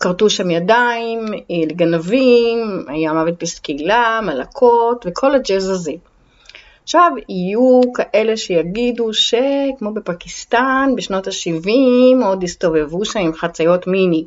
כרתו 0.00 0.30
שם 0.30 0.50
ידיים 0.50 1.18
אה, 1.34 1.56
לגנבים, 1.70 2.84
היה 2.88 3.12
מוות 3.12 3.42
בסקילה, 3.42 4.20
מלקות 4.22 5.06
וכל 5.08 5.34
הג'אז 5.34 5.68
הזה. 5.68 5.92
עכשיו, 6.88 7.12
יהיו 7.28 7.80
כאלה 7.94 8.36
שיגידו 8.36 9.14
שכמו 9.14 9.94
בפקיסטן, 9.94 10.90
בשנות 10.96 11.26
ה-70 11.26 12.24
עוד 12.24 12.42
הסתובבו 12.42 13.04
שם 13.04 13.18
עם 13.18 13.32
חציות 13.32 13.86
מיני. 13.86 14.24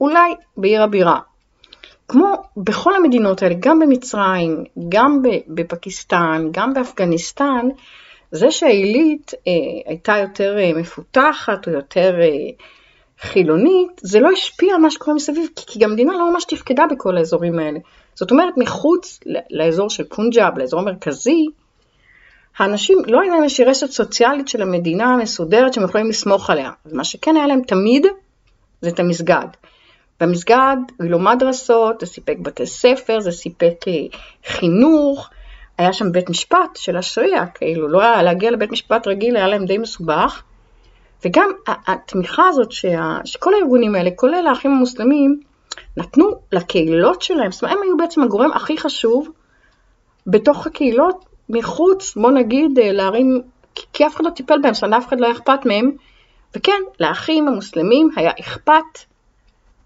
אולי 0.00 0.34
בעיר 0.56 0.82
הבירה. 0.82 1.18
כמו 2.08 2.34
בכל 2.56 2.94
המדינות 2.94 3.42
האלה, 3.42 3.54
גם 3.60 3.78
במצרים, 3.78 4.64
גם 4.88 5.22
בפקיסטן, 5.48 6.48
גם 6.50 6.74
באפגניסטן, 6.74 7.68
זה 8.30 8.50
שהעילית 8.50 9.32
אה, 9.34 9.52
הייתה 9.86 10.16
יותר 10.18 10.58
אה, 10.58 10.70
מפותחת 10.76 11.68
או 11.68 11.72
יותר 11.72 12.20
אה, 12.20 12.50
חילונית, 13.20 14.00
זה 14.02 14.20
לא 14.20 14.30
השפיע 14.30 14.74
על 14.74 14.80
מה 14.80 14.90
שקורה 14.90 15.14
מסביב, 15.14 15.48
כי, 15.56 15.64
כי 15.66 15.78
גם 15.78 15.90
המדינה 15.90 16.12
לא 16.12 16.32
ממש 16.32 16.44
תפקדה 16.44 16.84
בכל 16.90 17.16
האזורים 17.16 17.58
האלה. 17.58 17.78
זאת 18.14 18.30
אומרת, 18.30 18.54
מחוץ 18.56 19.20
לאזור 19.50 19.90
של 19.90 20.04
פונג'אב, 20.04 20.58
לאזור 20.58 20.80
המרכזי, 20.80 21.46
האנשים, 22.58 22.98
לא 23.06 23.20
הייתה 23.20 23.34
להם 23.34 23.44
איזושהי 23.44 23.64
רשת 23.64 23.90
סוציאלית 23.90 24.48
של 24.48 24.62
המדינה 24.62 25.14
המסודרת 25.14 25.74
שהם 25.74 25.84
יכולים 25.84 26.08
לסמוך 26.08 26.50
עליה. 26.50 26.70
אז 26.84 26.92
מה 26.92 27.04
שכן 27.04 27.36
היה 27.36 27.46
להם 27.46 27.62
תמיד, 27.62 28.06
זה 28.80 28.88
את 28.88 29.00
המסגד. 29.00 29.46
במסגד 30.20 30.76
היו 31.00 31.18
מדרסות, 31.18 32.00
זה 32.00 32.06
סיפק 32.06 32.36
בתי 32.42 32.66
ספר, 32.66 33.20
זה 33.20 33.32
סיפק 33.32 33.74
אה, 33.88 33.92
חינוך, 34.46 35.30
היה 35.78 35.92
שם 35.92 36.12
בית 36.12 36.30
משפט 36.30 36.76
של 36.76 36.96
השריעה, 36.96 37.46
כאילו, 37.46 37.88
לא 37.88 38.02
היה 38.02 38.22
להגיע 38.22 38.50
לבית 38.50 38.72
משפט 38.72 39.06
רגיל, 39.06 39.36
היה 39.36 39.48
להם 39.48 39.64
די 39.64 39.78
מסובך. 39.78 40.42
וגם 41.24 41.50
התמיכה 41.86 42.48
הזאת 42.48 42.72
שה, 42.72 43.18
שכל 43.24 43.54
הארגונים 43.54 43.94
האלה, 43.94 44.10
כולל 44.16 44.46
האחים 44.46 44.70
המוסלמים, 44.70 45.40
נתנו 45.96 46.30
לקהילות 46.52 47.22
שלהם, 47.22 47.52
זאת 47.52 47.62
אומרת, 47.62 47.76
הם 47.76 47.82
היו 47.82 47.96
בעצם 47.96 48.22
הגורם 48.22 48.52
הכי 48.52 48.78
חשוב 48.78 49.28
בתוך 50.26 50.66
הקהילות, 50.66 51.24
מחוץ, 51.48 52.16
בוא 52.16 52.30
נגיד, 52.30 52.78
אה, 52.78 52.92
לערים, 52.92 53.42
כי 53.92 54.06
אף 54.06 54.16
אחד 54.16 54.24
לא 54.24 54.30
טיפל 54.30 54.58
בהם, 54.62 54.72
אומרת, 54.82 55.02
אף 55.02 55.08
אחד 55.08 55.20
לא 55.20 55.26
היה 55.26 55.34
אכפת 55.34 55.66
מהם. 55.66 55.90
וכן, 56.56 56.82
לאחים 57.00 57.48
המוסלמים 57.48 58.10
היה 58.16 58.30
אכפת 58.40 59.04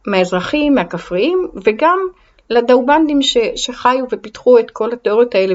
מהאזרחים, 0.06 0.74
מהכפריים, 0.74 1.48
וגם 1.64 1.98
לדאובנדים 2.50 3.22
ש, 3.22 3.36
שחיו 3.56 4.04
ופיתחו 4.12 4.58
את 4.58 4.70
כל 4.70 4.92
התיאוריות 4.92 5.34
האלה 5.34 5.54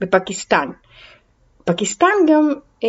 בפקיסטן. 0.00 0.68
פקיסטן 1.64 2.06
גם, 2.28 2.52
אה, 2.84 2.88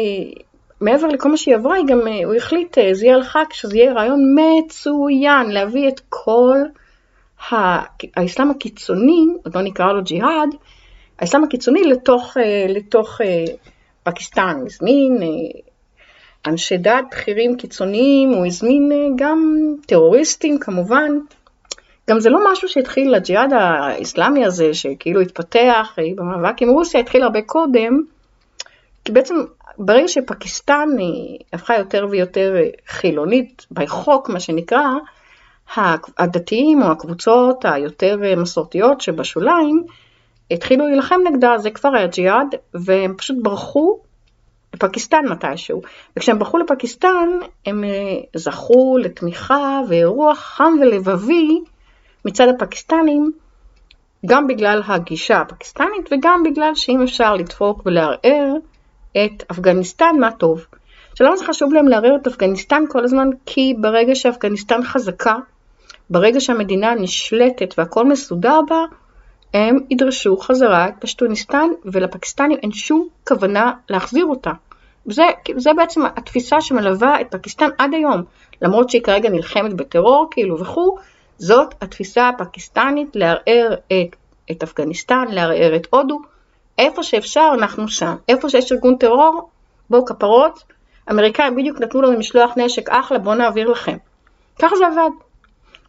מעבר 0.81 1.07
לכל 1.07 1.29
מה 1.29 1.37
שהיא 1.37 1.55
עברה, 1.55 1.75
היא 1.75 1.85
גם, 1.87 2.07
אה, 2.07 2.25
הוא 2.25 2.33
החליט, 2.33 2.77
אה, 2.77 2.93
זה 2.93 3.05
יהיה 3.05 3.23
חג, 3.23 3.45
שזה 3.51 3.77
יהיה 3.77 3.93
רעיון 3.93 4.35
מצוין, 4.35 5.49
להביא 5.49 5.87
את 5.87 6.01
כל 6.09 6.57
האסלאם 7.49 8.51
הקיצוני, 8.51 9.25
עוד 9.43 9.55
לא 9.55 9.61
נקרא 9.61 9.93
לו 9.93 10.03
ג'יהאד, 10.03 10.49
האסלאם 11.19 11.43
הקיצוני 11.43 11.83
לתוך, 11.83 12.37
אה, 12.37 12.65
לתוך 12.69 13.21
אה, 13.21 13.45
פקיסטן. 14.03 14.55
הוא 14.59 14.65
הזמין 14.65 15.17
אה, 15.21 15.27
אנשי 16.45 16.77
דת 16.77 17.03
בכירים 17.11 17.57
קיצוניים, 17.57 18.29
הוא 18.29 18.45
הזמין 18.45 18.91
גם 19.15 19.57
טרוריסטים 19.85 20.59
כמובן. 20.59 21.11
גם 22.09 22.19
זה 22.19 22.29
לא 22.29 22.39
משהו 22.51 22.69
שהתחיל, 22.69 23.15
הג'יהאד 23.15 23.53
האסלאמי 23.53 24.45
הזה, 24.45 24.73
שכאילו 24.73 25.21
התפתח 25.21 25.95
במאבק 26.15 26.61
עם 26.61 26.69
רוסיה, 26.69 26.99
התחיל 26.99 27.23
הרבה 27.23 27.41
קודם, 27.41 28.03
כי 29.05 29.11
בעצם 29.11 29.35
ברגע 29.77 30.07
שפקיסטן 30.07 30.89
הפכה 31.53 31.77
יותר 31.77 32.07
ויותר 32.09 32.55
חילונית, 32.87 33.65
בחוק 33.71 34.29
מה 34.29 34.39
שנקרא, 34.39 34.83
הדתיים 36.17 36.81
או 36.81 36.91
הקבוצות 36.91 37.65
היותר 37.65 38.17
מסורתיות 38.37 39.01
שבשוליים, 39.01 39.83
התחילו 40.51 40.87
להילחם 40.87 41.19
נגדה, 41.25 41.57
זה 41.57 41.71
כבר 41.71 41.89
היה 41.95 42.07
ג'יהאד, 42.07 42.55
והם 42.73 43.13
פשוט 43.17 43.37
ברחו 43.41 43.99
לפקיסטן 44.73 45.25
מתישהו. 45.29 45.81
וכשהם 46.17 46.39
ברחו 46.39 46.57
לפקיסטן, 46.57 47.29
הם 47.65 47.83
זכו 48.35 48.97
לתמיכה 48.97 49.81
ואירוח 49.89 50.39
חם 50.39 50.73
ולבבי 50.81 51.59
מצד 52.25 52.47
הפקיסטנים, 52.47 53.31
גם 54.25 54.47
בגלל 54.47 54.81
הגישה 54.85 55.37
הפקיסטנית 55.37 56.09
וגם 56.11 56.43
בגלל 56.43 56.75
שאם 56.75 57.01
אפשר 57.03 57.35
לדפוק 57.35 57.81
ולערער 57.85 58.53
את 59.11 59.43
אפגניסטן, 59.51 60.15
מה 60.19 60.31
טוב. 60.31 60.65
למה 61.19 61.37
זה 61.37 61.45
חשוב 61.45 61.73
להם 61.73 61.87
לערער 61.87 62.15
את 62.21 62.27
אפגניסטן 62.27 62.83
כל 62.89 63.03
הזמן? 63.03 63.29
כי 63.45 63.73
ברגע 63.77 64.15
שאפגניסטן 64.15 64.83
חזקה, 64.83 65.35
ברגע 66.09 66.39
שהמדינה 66.39 66.95
נשלטת 66.95 67.73
והכל 67.77 68.05
מסודר 68.05 68.59
בה, 68.69 68.85
הם 69.53 69.79
ידרשו 69.89 70.37
חזרה 70.37 70.87
את 70.87 70.93
פשטוניסטן 70.99 71.69
ולפקיסטנים 71.85 72.57
אין 72.63 72.71
שום 72.71 73.07
כוונה 73.27 73.71
להחזיר 73.89 74.25
אותה. 74.25 74.51
זה, 75.05 75.23
זה 75.57 75.69
בעצם 75.77 76.01
התפיסה 76.05 76.61
שמלווה 76.61 77.21
את 77.21 77.27
פקיסטן 77.31 77.69
עד 77.77 77.93
היום, 77.93 78.23
למרות 78.61 78.89
שהיא 78.89 79.01
כרגע 79.01 79.29
נלחמת 79.29 79.73
בטרור 79.73 80.27
כאילו 80.31 80.59
וכו', 80.59 80.97
זאת 81.37 81.73
התפיסה 81.81 82.29
הפקיסטנית 82.29 83.15
לערער 83.15 83.73
את, 83.87 84.15
את 84.51 84.63
אפגניסטן, 84.63 85.25
לערער 85.29 85.75
את 85.75 85.87
הודו, 85.89 86.19
איפה 86.77 87.03
שאפשר 87.03 87.49
אנחנו 87.53 87.87
שם, 87.87 88.15
איפה 88.29 88.49
שיש 88.49 88.71
ארגון 88.71 88.97
טרור, 88.97 89.49
בואו 89.89 90.05
כפרות, 90.05 90.63
אמריקאים 91.11 91.55
בדיוק 91.55 91.79
נתנו 91.79 92.01
לנו 92.01 92.19
משלוח 92.19 92.51
נשק, 92.57 92.89
אחלה 92.89 93.19
בואו 93.19 93.35
נעביר 93.35 93.69
לכם. 93.69 93.97
ככה 94.59 94.75
זה 94.75 94.87
עבד. 94.87 95.26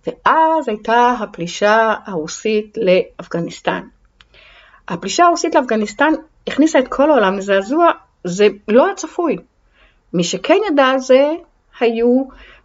ואז 0.08 0.68
הייתה 0.68 1.14
הפלישה 1.20 1.94
הרוסית 2.06 2.78
לאפגניסטן. 2.80 3.80
הפלישה 4.88 5.26
הרוסית 5.26 5.54
לאפגניסטן 5.54 6.12
הכניסה 6.46 6.78
את 6.78 6.88
כל 6.88 7.10
העולם 7.10 7.38
לזעזוע, 7.38 7.90
זה 8.24 8.48
לא 8.68 8.84
היה 8.86 8.94
צפוי. 8.94 9.36
מי 10.12 10.24
שכן 10.24 10.56
ידע 10.72 10.84
על 10.84 10.98
זה 10.98 11.30
היו, 11.80 12.22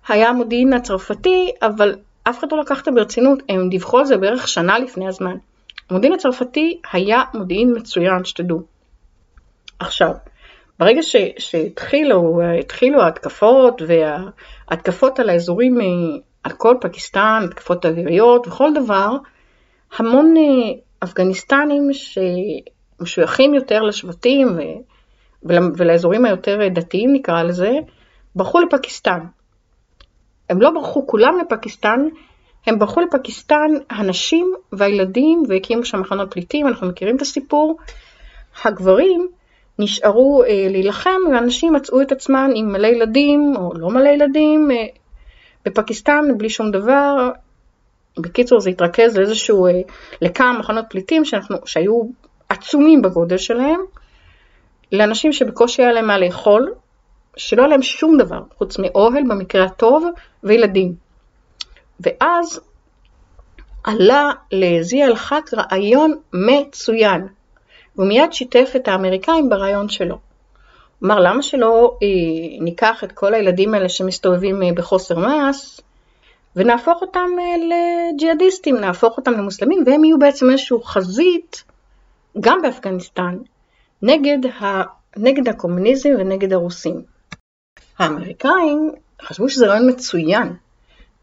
היה 0.07 0.29
המודיעין 0.29 0.73
הצרפתי, 0.73 1.51
אבל 1.61 1.95
אף 2.23 2.39
אחד 2.39 2.51
לא 2.51 2.59
לקח 2.59 2.79
את 2.79 2.85
זה 2.85 2.91
ברצינות, 2.91 3.39
הם 3.49 3.69
דיווחו 3.69 3.99
על 3.99 4.05
זה 4.05 4.17
בערך 4.17 4.47
שנה 4.47 4.79
לפני 4.79 5.07
הזמן. 5.07 5.35
המודיעין 5.89 6.13
הצרפתי 6.13 6.81
היה 6.93 7.21
מודיעין 7.33 7.73
מצוין, 7.77 8.25
שתדעו. 8.25 8.61
עכשיו, 9.79 10.11
ברגע 10.79 11.03
ש, 11.03 11.15
שהתחילו 11.37 12.41
ההתקפות 13.01 13.81
וההתקפות 13.87 15.19
על 15.19 15.29
האזורים, 15.29 15.81
אה, 15.81 15.85
על 16.43 16.51
כל 16.51 16.75
פקיסטן, 16.81 17.41
התקפות 17.45 17.85
אוויריות 17.85 18.47
וכל 18.47 18.69
דבר, 18.83 19.09
המון 19.97 20.33
אה, 20.37 20.73
אפגניסטנים 21.03 21.89
שמשויכים 21.93 23.53
יותר 23.53 23.81
לשבטים 23.81 24.47
ו, 24.47 24.61
ולאזורים 25.77 26.25
היותר 26.25 26.67
דתיים 26.67 27.13
נקרא 27.13 27.43
לזה, 27.43 27.71
ברחו 28.35 28.59
לפקיסטן. 28.59 29.19
הם 30.49 30.61
לא 30.61 30.71
ברחו 30.71 31.07
כולם 31.07 31.33
לפקיסטן, 31.41 32.07
הם 32.65 32.79
ברחו 32.79 33.01
לפקיסטן 33.01 33.71
הנשים 33.89 34.53
והילדים 34.71 35.43
והקימו 35.47 35.85
שם 35.85 35.99
מחנות 35.99 36.33
פליטים, 36.33 36.67
אנחנו 36.67 36.87
מכירים 36.87 37.15
את 37.15 37.21
הסיפור. 37.21 37.77
הגברים 38.63 39.27
נשארו 39.79 40.43
אה, 40.43 40.67
להילחם 40.69 41.19
והנשים 41.31 41.73
מצאו 41.73 42.01
את 42.01 42.11
עצמן 42.11 42.51
עם 42.55 42.71
מלא 42.71 42.87
ילדים 42.87 43.53
או 43.55 43.73
לא 43.73 43.89
מלא 43.89 44.09
ילדים 44.09 44.71
אה, 44.71 44.85
בפקיסטן 45.65 46.37
בלי 46.37 46.49
שום 46.49 46.71
דבר. 46.71 47.29
בקיצור 48.17 48.59
זה 48.59 48.69
התרכז 48.69 49.17
לאיזשהו, 49.17 49.67
אה, 49.67 49.71
לכמה 50.21 50.59
מחנות 50.59 50.85
פליטים 50.89 51.25
שאנחנו, 51.25 51.57
שהיו 51.65 52.01
עצומים 52.49 53.01
בגודל 53.01 53.37
שלהם, 53.37 53.79
לאנשים 54.91 55.33
שבקושי 55.33 55.81
היה 55.81 55.91
להם 55.91 56.07
מה 56.07 56.17
לאכול, 56.17 56.73
שלא 57.37 57.61
היה 57.61 57.69
להם 57.69 57.81
שום 57.81 58.17
דבר 58.17 58.41
חוץ 58.57 58.79
מאוהל 58.79 59.23
במקרה 59.29 59.65
הטוב 59.65 60.05
וילדים. 60.43 60.95
ואז 61.99 62.59
עלה 63.83 64.31
לזיה 64.51 65.05
אל-חק 65.05 65.49
רעיון 65.53 66.15
מצוין, 66.33 67.27
והוא 67.95 68.07
מיד 68.07 68.33
שיתף 68.33 68.71
את 68.75 68.87
האמריקאים 68.87 69.49
ברעיון 69.49 69.89
שלו. 69.89 70.32
אמר, 71.05 71.19
למה 71.19 71.41
שלא 71.41 71.97
אה, 72.03 72.07
ניקח 72.63 73.03
את 73.03 73.11
כל 73.11 73.33
הילדים 73.33 73.73
האלה 73.73 73.89
שמסתובבים 73.89 74.63
אה, 74.63 74.69
בחוסר 74.75 75.19
מס, 75.19 75.81
ונהפוך 76.55 77.01
אותם 77.01 77.29
לג'יהאדיסטים, 77.69 78.77
נהפוך 78.77 79.17
אותם 79.17 79.31
למוסלמים, 79.31 79.83
והם 79.85 80.03
יהיו 80.03 80.19
בעצם 80.19 80.49
איזושהי 80.49 80.77
חזית, 80.83 81.63
גם 82.39 82.61
באפגניסטן, 82.61 83.37
נגד, 84.01 84.45
ה, 84.45 84.83
נגד 85.17 85.47
הקומוניזם 85.47 86.09
ונגד 86.19 86.53
הרוסים. 86.53 87.01
האמריקאים 87.99 88.91
חשבו 89.21 89.49
שזה 89.49 89.67
רעיון 89.67 89.89
מצוין. 89.89 90.53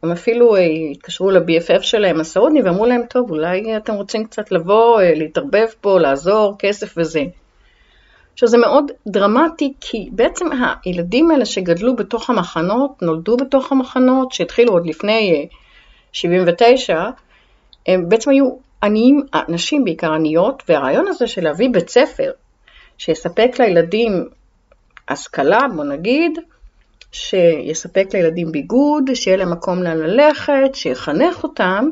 הם 0.03 0.13
אפילו 0.13 0.57
אה, 0.57 0.61
התקשרו 0.91 1.31
ל-BFF 1.31 1.83
שלהם, 1.83 2.21
הסעודי, 2.21 2.63
ואמרו 2.63 2.87
להם, 2.87 3.03
טוב, 3.11 3.31
אולי 3.31 3.77
אתם 3.77 3.95
רוצים 3.95 4.25
קצת 4.25 4.53
לבוא, 4.53 5.01
אה, 5.01 5.15
להתערבב 5.15 5.67
פה, 5.81 6.01
לעזור, 6.01 6.57
כסף 6.59 6.95
וזה. 6.97 7.23
עכשיו 8.41 8.49
זה 8.49 8.59
מאוד 8.59 8.93
דרמטי, 9.07 9.73
כי 9.81 10.09
בעצם 10.13 10.47
הילדים 10.85 11.31
האלה 11.31 11.45
שגדלו 11.45 11.97
בתוך 11.97 12.31
המחנות, 12.31 13.03
נולדו 13.03 13.37
בתוך 13.37 13.73
המחנות, 13.73 14.33
שהתחילו 14.33 14.73
עוד 14.73 14.87
לפני 14.87 15.49
79, 16.13 16.95
אה, 16.97 17.11
הם 17.87 18.09
בעצם 18.09 18.31
היו 18.31 18.51
עניים, 18.83 19.23
נשים 19.49 19.85
בעיקר 19.85 20.13
עניות, 20.13 20.63
והרעיון 20.69 21.09
הזה 21.09 21.27
של 21.27 21.45
להביא 21.45 21.69
בית 21.73 21.89
ספר 21.89 22.31
שיספק 22.99 23.51
לילדים 23.59 24.29
השכלה, 25.09 25.61
בוא 25.77 25.85
נגיד, 25.85 26.39
שיספק 27.13 28.07
לילדים 28.15 28.53
ביגוד, 28.53 29.15
שיהיה 29.15 29.37
להם 29.37 29.53
מקום 29.53 29.83
לאן 29.83 29.99
ללכת, 29.99 30.75
שיחנך 30.75 31.43
אותם, 31.43 31.89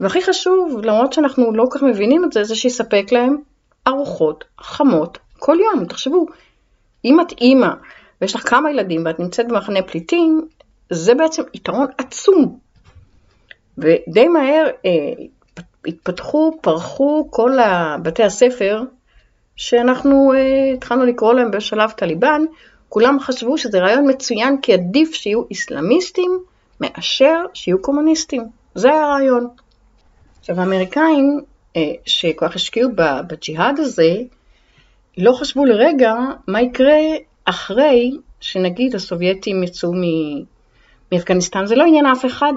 והכי 0.00 0.22
חשוב, 0.22 0.80
למרות 0.84 1.12
שאנחנו 1.12 1.52
לא 1.52 1.64
כל 1.70 1.78
כך 1.78 1.82
מבינים 1.82 2.24
את 2.24 2.32
זה, 2.32 2.44
זה 2.44 2.54
שיספק 2.54 3.12
להם 3.12 3.36
ארוחות 3.88 4.44
חמות 4.60 5.18
כל 5.40 5.56
יום. 5.60 5.84
תחשבו, 5.84 6.26
אם 7.04 7.20
את 7.20 7.32
אימא 7.40 7.68
ויש 8.20 8.34
לך 8.34 8.48
כמה 8.50 8.70
ילדים 8.70 9.02
ואת 9.06 9.20
נמצאת 9.20 9.48
במחנה 9.48 9.82
פליטים, 9.82 10.48
זה 10.90 11.14
בעצם 11.14 11.42
יתרון 11.54 11.86
עצום. 11.98 12.58
ודי 13.78 14.28
מהר 14.28 14.66
אה, 14.86 15.24
התפתחו, 15.86 16.58
פרחו 16.60 17.28
כל 17.30 17.56
בתי 18.02 18.22
הספר 18.22 18.82
שאנחנו 19.56 20.32
אה, 20.34 20.72
התחלנו 20.74 21.04
לקרוא 21.04 21.34
להם 21.34 21.50
בשלב 21.50 21.90
טליבן, 21.90 22.42
כולם 22.88 23.20
חשבו 23.20 23.58
שזה 23.58 23.78
רעיון 23.78 24.10
מצוין 24.10 24.56
כי 24.62 24.72
עדיף 24.72 25.12
שיהיו 25.12 25.42
איסלאמיסטים 25.50 26.38
מאשר 26.80 27.44
שיהיו 27.54 27.82
קומוניסטים. 27.82 28.44
זה 28.74 28.88
היה 28.88 29.04
הרעיון. 29.04 29.48
עכשיו 30.40 30.60
האמריקאים 30.60 31.40
אה, 31.76 31.92
שכל 32.06 32.48
כך 32.48 32.54
השקיעו 32.54 32.90
בג'יהאד 33.26 33.80
הזה, 33.80 34.14
לא 35.18 35.32
חשבו 35.32 35.64
לרגע 35.64 36.14
מה 36.46 36.62
יקרה 36.62 37.00
אחרי 37.44 38.10
שנגיד 38.40 38.94
הסובייטים 38.94 39.62
יצאו 39.62 39.92
מאפגניסטן, 41.12 41.66
זה 41.66 41.76
לא 41.76 41.84
עניין 41.84 42.06
אף 42.06 42.26
אחד. 42.26 42.52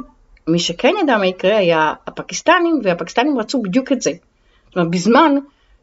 מי 0.47 0.59
שכן 0.59 0.93
ידע 1.01 1.17
מה 1.17 1.25
יקרה 1.25 1.57
היה 1.57 1.93
הפקיסטנים, 2.07 2.79
והפקיסטנים 2.83 3.39
רצו 3.39 3.61
בדיוק 3.61 3.91
את 3.91 4.01
זה. 4.01 4.11
זאת 4.67 4.75
אומרת, 4.75 4.91
בזמן 4.91 5.35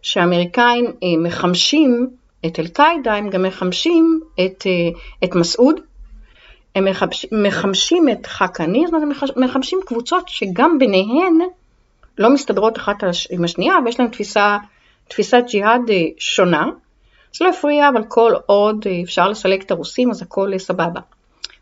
שהאמריקאים 0.02 0.84
אה, 0.86 1.08
מחמשים 1.18 2.10
את 2.46 2.58
אל-קאעידה, 2.58 3.14
הם 3.14 3.30
גם 3.30 3.42
מחמשים 3.42 4.20
את, 4.34 4.66
אה, 4.66 5.00
את 5.24 5.34
מסעוד, 5.34 5.80
הם 6.74 6.86
מחמשים 7.32 8.08
את 8.08 8.26
חכני, 8.26 8.84
זאת 8.86 8.94
אומרת, 8.94 9.36
הם 9.36 9.44
מחמשים 9.44 9.78
קבוצות 9.86 10.28
שגם 10.28 10.78
ביניהן 10.78 11.38
לא 12.18 12.30
מסתדרות 12.30 12.78
אחת 12.78 12.96
עם 13.30 13.44
השנייה, 13.44 13.74
ויש 13.84 14.00
להם 14.00 14.08
תפיסה, 14.08 14.58
תפיסת 15.10 15.42
ג'יהאד 15.46 15.90
אה, 15.90 16.02
שונה. 16.18 16.66
זה 17.38 17.44
לא 17.44 17.50
הפריע, 17.50 17.88
אבל 17.88 18.04
כל 18.08 18.32
עוד 18.46 18.86
אפשר 19.04 19.28
לסלק 19.28 19.62
את 19.62 19.70
הרוסים, 19.70 20.10
אז 20.10 20.22
הכל 20.22 20.58
סבבה. 20.58 21.00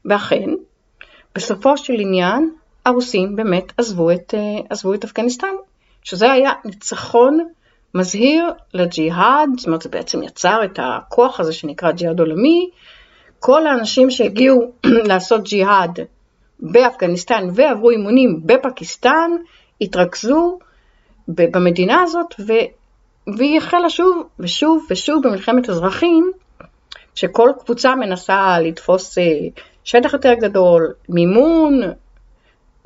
ואכן, 0.04 0.50
בסופו 1.34 1.76
של 1.76 1.92
עניין, 1.92 2.50
הרוסים 2.87 3.37
באמת 3.37 3.72
עזבו 3.76 4.11
את, 4.11 4.34
עזבו 4.70 4.94
את 4.94 5.04
אפגניסטן, 5.04 5.54
שזה 6.02 6.32
היה 6.32 6.50
ניצחון 6.64 7.48
מזהיר 7.94 8.44
לג'יהאד, 8.74 9.48
זאת 9.56 9.66
אומרת 9.66 9.82
זה 9.82 9.88
בעצם 9.88 10.22
יצר 10.22 10.61
את 10.64 10.78
הכוח 10.82 11.40
הזה 11.40 11.52
שנקרא 11.52 11.92
ג'יהאד 11.92 12.20
עולמי, 12.20 12.70
כל 13.40 13.66
האנשים 13.66 14.11
שהגיעו 14.11 14.72
לעשות 15.08 15.42
ג'יהאד 15.44 15.98
באפגניסטן 16.61 17.48
ועברו 17.54 17.90
אימונים 17.90 18.40
בפקיסטן, 18.44 19.30
התרכזו 19.80 20.58
במדינה 21.28 22.02
הזאת. 22.02 22.34
והיא 23.37 23.59
החלה 23.59 23.91
שוב 23.91 24.29
ושוב 24.38 24.87
ושוב 24.91 25.23
במלחמת 25.23 25.71
אזרחים, 25.71 26.33
שכל 27.14 27.51
קבוצה 27.64 27.95
מנסה 27.95 28.61
לתפוס 28.61 29.19
אה, 29.19 29.25
שטח 29.85 30.12
יותר 30.12 30.35
גדול, 30.35 30.95
מימון, 31.09 31.81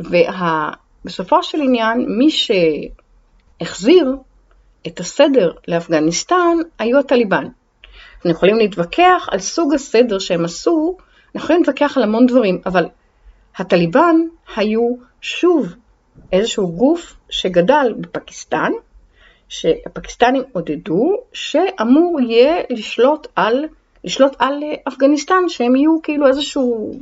ובסופו 0.01 1.43
של 1.43 1.61
עניין 1.61 2.07
מי 2.09 2.29
שהחזיר 2.31 4.17
את 4.87 5.01
הסדר 5.01 5.53
לאפגניסטן 5.69 6.57
היו 6.79 6.99
הטליבן. 6.99 7.45
אנחנו 8.17 8.31
יכולים 8.31 8.59
להתווכח 8.59 9.29
על 9.31 9.39
סוג 9.39 9.75
הסדר 9.75 10.19
שהם 10.19 10.45
עשו, 10.45 10.97
אנחנו 11.35 11.45
יכולים 11.45 11.63
להתווכח 11.63 11.97
על 11.97 12.03
המון 12.03 12.27
דברים, 12.27 12.61
אבל 12.67 12.87
הטליבן 13.57 14.17
היו 14.57 14.95
שוב 15.21 15.75
איזשהו 16.33 16.73
גוף 16.73 17.15
שגדל 17.31 17.95
בפקיסטן, 18.01 18.73
שהפקיסטנים 19.53 20.43
עודדו, 20.53 21.17
שאמור 21.33 22.21
יהיה 22.21 22.63
לשלוט 22.71 23.27
על, 23.37 23.65
לשלוט 24.05 24.37
על 24.39 24.63
אפגניסטן, 24.89 25.49
שהם 25.49 25.77
יהיו 25.77 26.03
כאילו 26.03 26.27
איזשהו, 26.27 26.99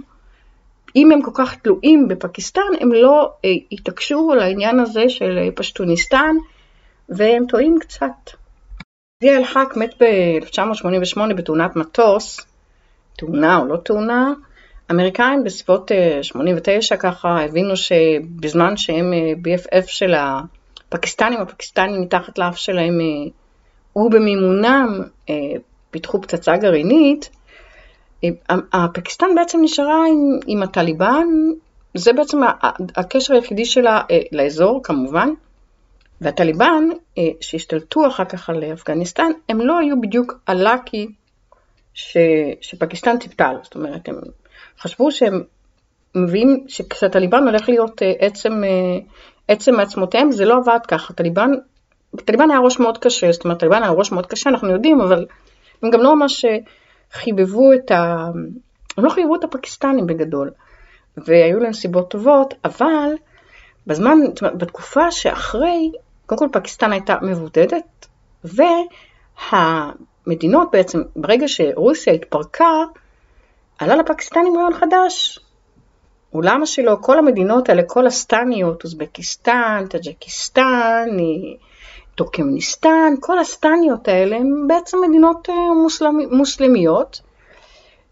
אם 0.96 1.12
הם 1.12 1.22
כל 1.22 1.30
כך 1.34 1.54
תלויים 1.54 2.08
בפקיסטן, 2.08 2.70
הם 2.80 2.92
לא 2.92 3.32
אה, 3.44 3.50
יתעקשו 3.70 4.32
על 4.32 4.38
העניין 4.40 4.80
הזה 4.80 5.08
של 5.08 5.50
פשטוניסטן, 5.54 6.36
והם 7.08 7.46
טועים 7.46 7.78
קצת. 7.80 8.30
זיע 9.22 9.36
אל-חק 9.36 9.74
מת 9.76 10.02
ב-1988 10.02 11.34
בתאונת 11.36 11.76
מטוס, 11.76 12.40
תאונה 13.16 13.58
או 13.58 13.66
לא 13.66 13.76
תאונה, 13.76 14.32
אמריקאים 14.90 15.44
בסביבות 15.44 15.90
89 16.22 16.94
אה, 16.94 17.00
ככה 17.00 17.44
הבינו 17.44 17.76
שבזמן 17.76 18.76
שהם 18.76 19.12
אה, 19.12 19.32
BFF 19.32 19.86
של 19.86 20.14
הפקיסטנים, 20.92 21.40
הפקיסטנים 21.40 22.02
מתחת 22.02 22.38
לאף 22.38 22.56
שלהם 22.56 23.00
אה, 23.00 23.30
ובמימונם 23.96 25.00
פיתחו 25.90 26.22
פצצה 26.22 26.56
גרעינית, 26.56 27.30
הפקיסטן 28.72 29.26
בעצם 29.34 29.58
נשארה 29.62 30.06
עם, 30.08 30.38
עם 30.46 30.62
הטליבן, 30.62 31.26
זה 31.94 32.12
בעצם 32.12 32.40
הקשר 32.96 33.34
היחידי 33.34 33.64
שלה 33.64 34.02
לאזור 34.32 34.80
כמובן, 34.84 35.28
והטליבן, 36.20 36.84
אה, 37.18 37.22
שהשתלטו 37.40 38.06
אחר 38.06 38.24
כך 38.24 38.50
על 38.50 38.64
אפגניסטן, 38.64 39.30
הם 39.48 39.60
לא 39.60 39.78
היו 39.78 40.00
בדיוק 40.00 40.32
הלאקי 40.46 41.06
ש... 41.94 42.16
שפקיסטן 42.60 43.18
ציפתה 43.18 43.52
לו. 43.52 43.58
זאת 43.62 43.74
אומרת, 43.74 44.08
הם 44.08 44.14
חשבו 44.80 45.10
שהם 45.10 45.42
מביאים, 46.14 46.64
שכשהטליבן 46.68 47.42
הולך 47.42 47.68
להיות 47.68 48.02
אה, 48.02 48.12
עצם, 48.18 48.64
אה, 48.64 48.98
עצם 49.50 49.74
מעצמותיהם, 49.74 50.32
זה 50.32 50.44
לא 50.44 50.56
עבד 50.56 50.78
ככה. 50.88 51.12
טליבן, 51.12 51.50
טליבן 52.24 52.50
היה 52.50 52.60
ראש 52.60 52.78
מאוד 52.78 52.98
קשה, 52.98 53.32
זאת 53.32 53.44
אומרת, 53.44 53.58
טליבן 53.58 53.82
היה 53.82 53.92
ראש 53.92 54.12
מאוד 54.12 54.26
קשה, 54.26 54.50
אנחנו 54.50 54.70
יודעים, 54.70 55.00
אבל 55.00 55.26
הם 55.82 55.90
גם 55.90 56.00
לא 56.00 56.16
ממש 56.16 56.44
חיבבו 57.12 57.72
את 57.72 57.90
ה... 57.90 58.30
הם 58.96 59.04
לא 59.04 59.10
חיבבו 59.10 59.34
את 59.34 59.44
הפקיסטנים 59.44 60.06
בגדול. 60.06 60.50
והיו 61.16 61.58
להם 61.58 61.72
סיבות 61.72 62.10
טובות, 62.10 62.54
אבל 62.64 63.12
בזמן, 63.86 64.18
בתקופה 64.42 65.10
שאחרי, 65.10 65.92
קודם 66.26 66.38
כל 66.38 66.48
פקיסטן 66.60 66.92
הייתה 66.92 67.14
מבודדת, 67.22 68.06
והמדינות 69.54 70.70
בעצם, 70.72 71.02
ברגע 71.16 71.48
שרוסיה 71.48 72.12
התפרקה, 72.12 72.84
עלה 73.78 73.96
לפקיסטנים 73.96 74.56
רעיון 74.56 74.74
חדש. 74.74 75.40
ולמה 76.34 76.66
שלא, 76.66 76.96
כל 77.00 77.18
המדינות 77.18 77.68
האלה, 77.68 77.82
כל 77.82 78.06
הסטניות, 78.06 78.84
אוזבקיסטן, 78.84 79.84
טאג'קיסטן, 79.90 81.08
טורקמניסטן, 82.14 83.14
כל 83.20 83.38
הסטניות 83.38 84.08
האלה 84.08 84.36
הן 84.36 84.66
בעצם 84.66 84.98
מדינות 85.08 85.48
אה, 85.48 85.74
מוסלמי, 85.82 86.26
מוסלמיות, 86.26 87.20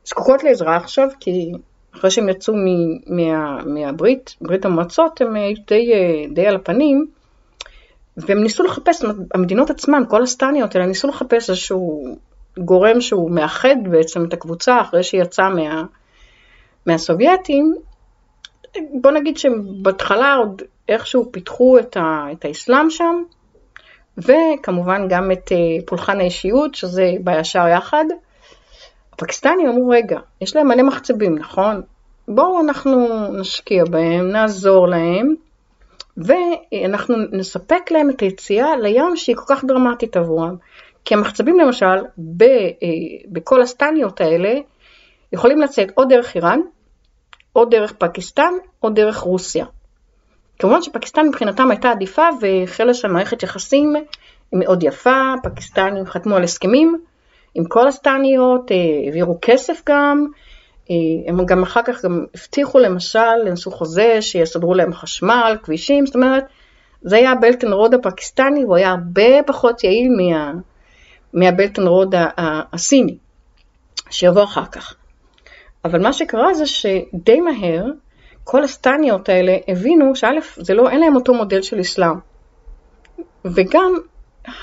זקוקות 0.05 0.45
לעזרה 0.45 0.77
עכשיו, 0.77 1.09
כי 1.21 1.53
אחרי 1.95 2.11
שהם 2.11 2.29
יצאו 2.29 2.55
מה, 3.07 3.63
מהברית, 3.65 4.37
ברית 4.41 4.65
המועצות, 4.65 5.21
הם 5.21 5.35
היו 5.35 5.57
די, 5.67 5.93
אה, 5.93 6.25
די 6.35 6.47
על 6.47 6.57
הפנים, 6.57 7.07
והם 8.17 8.43
ניסו 8.43 8.63
לחפש, 8.63 9.05
המדינות 9.35 9.71
עצמן, 9.71 10.03
כל 10.09 10.23
הסטניות 10.23 10.75
האלה, 10.75 10.87
ניסו 10.87 11.09
לחפש 11.09 11.51
איזשהו 11.51 12.17
גורם 12.59 13.01
שהוא 13.01 13.31
מאחד 13.31 13.77
בעצם 13.91 14.25
את 14.25 14.33
הקבוצה 14.33 14.81
אחרי 14.81 15.03
שהיא 15.03 15.23
יצאה 15.23 15.51
מה, 15.51 15.85
מהסובייטים. 16.87 17.75
בוא 19.01 19.11
נגיד 19.11 19.39
שבהתחלה 19.39 20.35
עוד 20.35 20.63
איכשהו 20.89 21.33
פיתחו 21.33 21.79
את, 21.79 21.97
ה, 21.97 22.27
את 22.33 22.45
האסלאם 22.45 22.91
שם, 22.91 23.23
וכמובן 24.19 25.09
גם 25.09 25.33
את 25.33 25.53
אה, 25.53 25.87
פולחן 25.87 26.21
האישיות, 26.21 26.75
שזה 26.75 27.13
בישר 27.21 27.69
יחד. 27.69 28.05
הפקיסטנים 29.13 29.69
אמרו, 29.69 29.89
רגע, 29.89 30.19
יש 30.41 30.57
להם 30.57 30.69
מלא 30.69 30.83
מחצבים, 30.83 31.39
נכון? 31.39 31.83
בואו 32.29 32.61
אנחנו 32.61 33.09
נשקיע 33.33 33.85
בהם, 33.85 34.31
נעזור 34.31 34.89
להם, 34.89 35.35
ואנחנו 36.17 37.17
נספק 37.33 37.91
להם 37.91 38.11
את 38.11 38.21
היציאה 38.21 38.77
לים 38.77 39.17
שהיא 39.17 39.37
כל 39.37 39.55
כך 39.55 39.65
דרמטית 39.65 40.17
עבורם. 40.17 40.57
כי 41.05 41.15
המחצבים 41.15 41.59
למשל, 41.61 41.97
ב, 42.19 42.43
אה, 42.43 42.69
בכל 43.29 43.63
הסטניות 43.63 44.21
האלה, 44.21 44.55
יכולים 45.33 45.61
לצאת 45.61 45.89
או 45.97 46.05
דרך 46.05 46.35
איראן, 46.35 46.61
או 47.57 47.65
דרך 47.65 47.93
פקיסטן, 47.93 48.53
או 48.83 48.91
דרך 48.91 49.17
רוסיה. 49.19 49.65
כמובן 50.59 50.83
שפקיסטן 50.83 51.29
מבחינתם 51.29 51.71
הייתה 51.71 51.91
עדיפה 51.91 52.29
והחלה 52.41 52.95
שם 52.95 53.13
מערכת 53.13 53.43
יחסים 53.43 53.95
מאוד 54.53 54.83
יפה, 54.83 55.35
פקיסטנים 55.43 56.07
חתמו 56.07 56.37
על 56.37 56.45
הסכמים 56.45 56.99
עם 57.55 57.65
כל 57.65 57.89
הסטניות, 57.89 58.73
אה, 58.73 58.77
העבירו 59.05 59.39
כסף 59.43 59.83
גם, 59.87 60.27
אה, 60.91 60.95
הם 61.27 61.47
גם 61.47 61.63
אחר 61.63 61.83
כך 61.83 62.05
גם 62.05 62.25
הבטיחו 62.35 62.79
למשל, 62.79 63.43
נעשו 63.45 63.71
חוזה 63.71 64.23
שיסדרו 64.23 64.75
להם 64.75 64.95
חשמל, 64.95 65.57
כבישים, 65.63 66.07
זאת 66.07 66.15
אומרת, 66.15 66.45
זה 67.03 67.17
היה 67.17 67.33
הבלטן 67.33 67.73
רוד 67.73 67.95
הפקיסטני, 67.95 68.63
הוא 68.63 68.77
היה 68.77 68.91
הרבה 68.91 69.43
פחות 69.47 69.85
יעיל 69.85 70.09
מה, 70.17 70.53
מהבלטן 71.33 71.87
רוד 71.87 72.15
הסיני, 72.73 73.17
שיבוא 74.11 74.45
אחר 74.45 74.65
כך. 74.65 74.95
אבל 75.85 76.03
מה 76.03 76.13
שקרה 76.13 76.55
זה 76.55 76.67
שדי 76.67 77.41
מהר, 77.41 77.85
כל 78.45 78.65
הסטניות 78.65 79.29
האלה 79.29 79.57
הבינו 79.69 80.17
שא', 80.17 80.41
זה 80.57 80.75
לא, 80.75 80.91
אין 80.91 81.01
להם 81.01 81.17
אותו 81.17 81.35
מודל 81.35 81.63
של 81.63 81.81
אסלאם. 81.81 82.17
וגם 83.45 83.95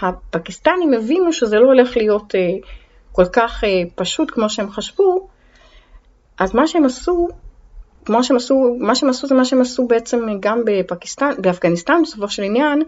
הפקיסטנים 0.01 0.93
הבינו 0.93 1.33
שזה 1.33 1.59
לא 1.59 1.65
הולך 1.65 1.97
להיות 1.97 2.35
אה, 2.35 2.39
כל 3.11 3.25
כך 3.25 3.63
אה, 3.63 3.83
פשוט 3.95 4.31
כמו 4.31 4.49
שהם 4.49 4.69
חשבו, 4.69 5.27
אז 6.39 6.55
מה 6.55 6.67
שהם 6.67 6.85
עשו, 6.85 7.27
כמו 8.05 8.23
שהם 8.23 8.37
עשו, 8.37 8.77
מה 8.79 8.95
שהם 8.95 9.09
עשו 9.09 9.27
זה 9.27 9.35
מה 9.35 9.45
שהם 9.45 9.61
עשו 9.61 9.87
בעצם 9.87 10.27
גם 10.39 10.61
בפקיסטן, 10.65 11.31
באפגניסטן 11.41 12.01
בסופו 12.03 12.29
של 12.29 12.43
עניין, 12.43 12.81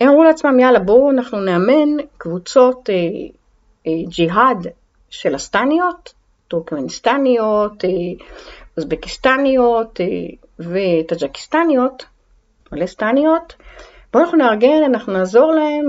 הם 0.00 0.08
אמרו 0.08 0.24
לעצמם 0.24 0.60
יאללה 0.60 0.78
בואו 0.78 1.10
אנחנו 1.10 1.40
נאמן 1.40 2.04
קבוצות 2.18 2.90
אה, 2.90 2.94
אה, 3.86 3.92
ג'יהאד 4.08 4.66
של 5.10 5.34
הסטניות, 5.34 6.14
טורקמניסטניות, 6.48 7.84
אה, 7.84 7.90
אוזבקיסטניות 8.76 10.00
אה, 10.00 10.06
וטאג'קיסטניות, 10.58 12.04
מלא 12.72 12.86
סטניות, 12.86 13.54
בואו 14.12 14.24
אנחנו 14.24 14.38
נארגן, 14.38 14.82
אנחנו 14.84 15.12
נעזור 15.12 15.52
להם, 15.52 15.84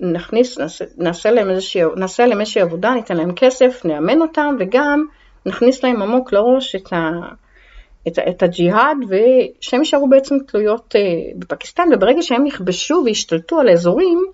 נכניס, 0.00 0.58
נעשה, 0.98 1.30
להם 1.30 1.50
איזושהי, 1.50 1.82
נעשה 1.96 2.26
להם 2.26 2.40
איזושהי 2.40 2.62
עבודה, 2.62 2.94
ניתן 2.94 3.16
להם 3.16 3.32
כסף, 3.34 3.84
נאמן 3.84 4.20
אותם 4.20 4.56
וגם 4.58 5.06
נכניס 5.46 5.84
להם 5.84 6.02
עמוק 6.02 6.32
לראש 6.32 6.76
את, 6.76 6.92
ה, 6.92 7.10
את, 8.08 8.18
את 8.18 8.42
הג'יהאד 8.42 8.96
ושהם 9.08 9.80
יישארו 9.80 10.08
בעצם 10.08 10.38
תלויות 10.38 10.94
uh, 10.94 11.38
בפקיסטן. 11.38 11.88
וברגע 11.92 12.22
שהם 12.22 12.46
יכבשו 12.46 13.02
וישתלטו 13.04 13.60
על 13.60 13.68
האזורים 13.68 14.24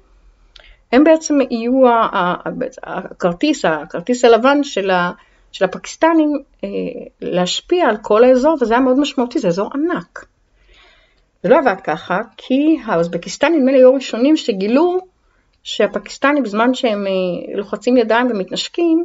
הם 0.92 1.04
בעצם 1.04 1.38
יהיו 1.50 1.82
הכרטיס, 2.82 3.64
הכרטיס 3.64 4.24
הלבן 4.24 4.62
של, 4.62 4.90
ה, 4.90 5.10
של 5.52 5.64
הפקיסטנים 5.64 6.30
uh, 6.34 6.64
להשפיע 7.20 7.88
על 7.88 7.96
כל 8.02 8.24
האזור 8.24 8.56
וזה 8.60 8.74
היה 8.74 8.80
מאוד 8.80 8.98
משמעותי, 8.98 9.38
זה 9.38 9.48
אזור 9.48 9.70
ענק. 9.74 10.26
זה 11.42 11.48
לא 11.48 11.58
עבד 11.58 11.80
ככה, 11.84 12.20
כי 12.36 12.78
האוזבקיסטנים 12.84 13.58
נדמה 13.58 13.72
לי 13.72 13.78
היו 13.78 13.90
הראשונים 13.90 14.36
שגילו 14.36 14.98
שהפקיסטנים 15.62 16.42
בזמן 16.42 16.74
שהם 16.74 17.06
אה, 17.06 17.56
לוחצים 17.56 17.96
ידיים 17.96 18.26
ומתנשקים, 18.30 19.04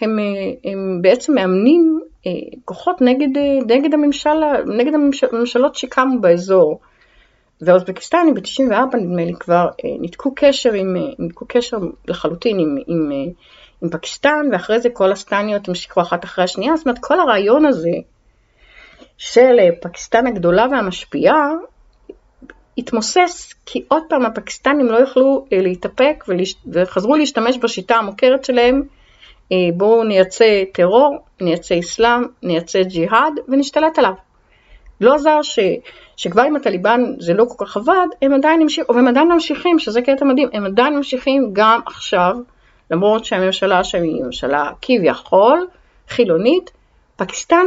הם, 0.00 0.18
אה, 0.18 0.70
הם 0.70 1.02
בעצם 1.02 1.34
מאמנים 1.34 2.00
אה, 2.26 2.30
כוחות 2.64 3.00
נגד, 3.00 3.28
נגד, 3.68 3.94
הממשל, 3.94 4.64
נגד 4.66 4.94
הממשל, 4.94 5.26
הממשלות 5.32 5.74
שקמו 5.74 6.20
באזור. 6.20 6.80
והאוזבקיסטנים 7.60 8.34
ב-94 8.34 8.96
נדמה 8.96 9.24
לי 9.24 9.34
כבר 9.34 9.68
ניתקו 10.00 10.32
קשר, 10.36 10.72
עם, 10.72 10.96
ניתקו 11.18 11.44
קשר 11.48 11.76
לחלוטין 12.08 12.58
עם, 12.58 12.76
עם, 12.86 13.12
עם 13.82 13.90
פקיסטן, 13.90 14.48
ואחרי 14.52 14.80
זה 14.80 14.88
כל 14.90 15.12
הסטניות 15.12 15.68
המשיכו 15.68 16.00
אחת 16.00 16.24
אחרי 16.24 16.44
השנייה, 16.44 16.76
זאת 16.76 16.86
אומרת 16.86 16.98
כל 17.00 17.20
הרעיון 17.20 17.64
הזה 17.64 17.90
של 19.18 19.56
אה, 19.58 19.68
פקיסטן 19.80 20.26
הגדולה 20.26 20.66
והמשפיעה 20.70 21.50
התמוסס 22.78 23.54
כי 23.66 23.84
עוד 23.88 24.02
פעם 24.08 24.26
הפקיסטנים 24.26 24.86
לא 24.86 24.98
יכלו 24.98 25.46
אה, 25.52 25.62
להתאפק 25.62 26.24
וחזרו 26.72 27.16
להשתמש 27.16 27.58
בשיטה 27.58 27.96
המוכרת 27.96 28.44
שלהם 28.44 28.82
אה, 29.52 29.56
בואו 29.76 30.04
נייצא 30.04 30.62
טרור, 30.72 31.18
נייצא 31.40 31.78
אסלאם, 31.78 32.22
נייצא 32.42 32.82
ג'יהאד 32.82 33.32
ונשתלט 33.48 33.98
עליו. 33.98 34.12
לא 35.00 35.14
עזר 35.14 35.42
ש, 35.42 35.58
שכבר 36.16 36.42
עם 36.42 36.56
הטליבן 36.56 37.00
זה 37.18 37.34
לא 37.34 37.44
כל 37.44 37.64
כך 37.64 37.76
עבד, 37.76 38.06
הם 38.22 38.32
עדיין 38.32 38.62
המשיכו, 38.62 38.94
והם 38.94 39.08
עדיין 39.08 39.32
ממשיכים, 39.32 39.78
שזה 39.78 40.02
קטע 40.02 40.24
מדהים, 40.24 40.48
הם 40.52 40.64
עדיין 40.64 40.96
ממשיכים 40.96 41.50
גם 41.52 41.80
עכשיו, 41.86 42.36
למרות 42.90 43.24
שהממשלה 43.24 43.84
שם 43.84 44.02
היא 44.02 44.24
ממשלה 44.24 44.70
כביכול 44.82 45.66
חילונית, 46.08 46.70
פקיסטן 47.16 47.66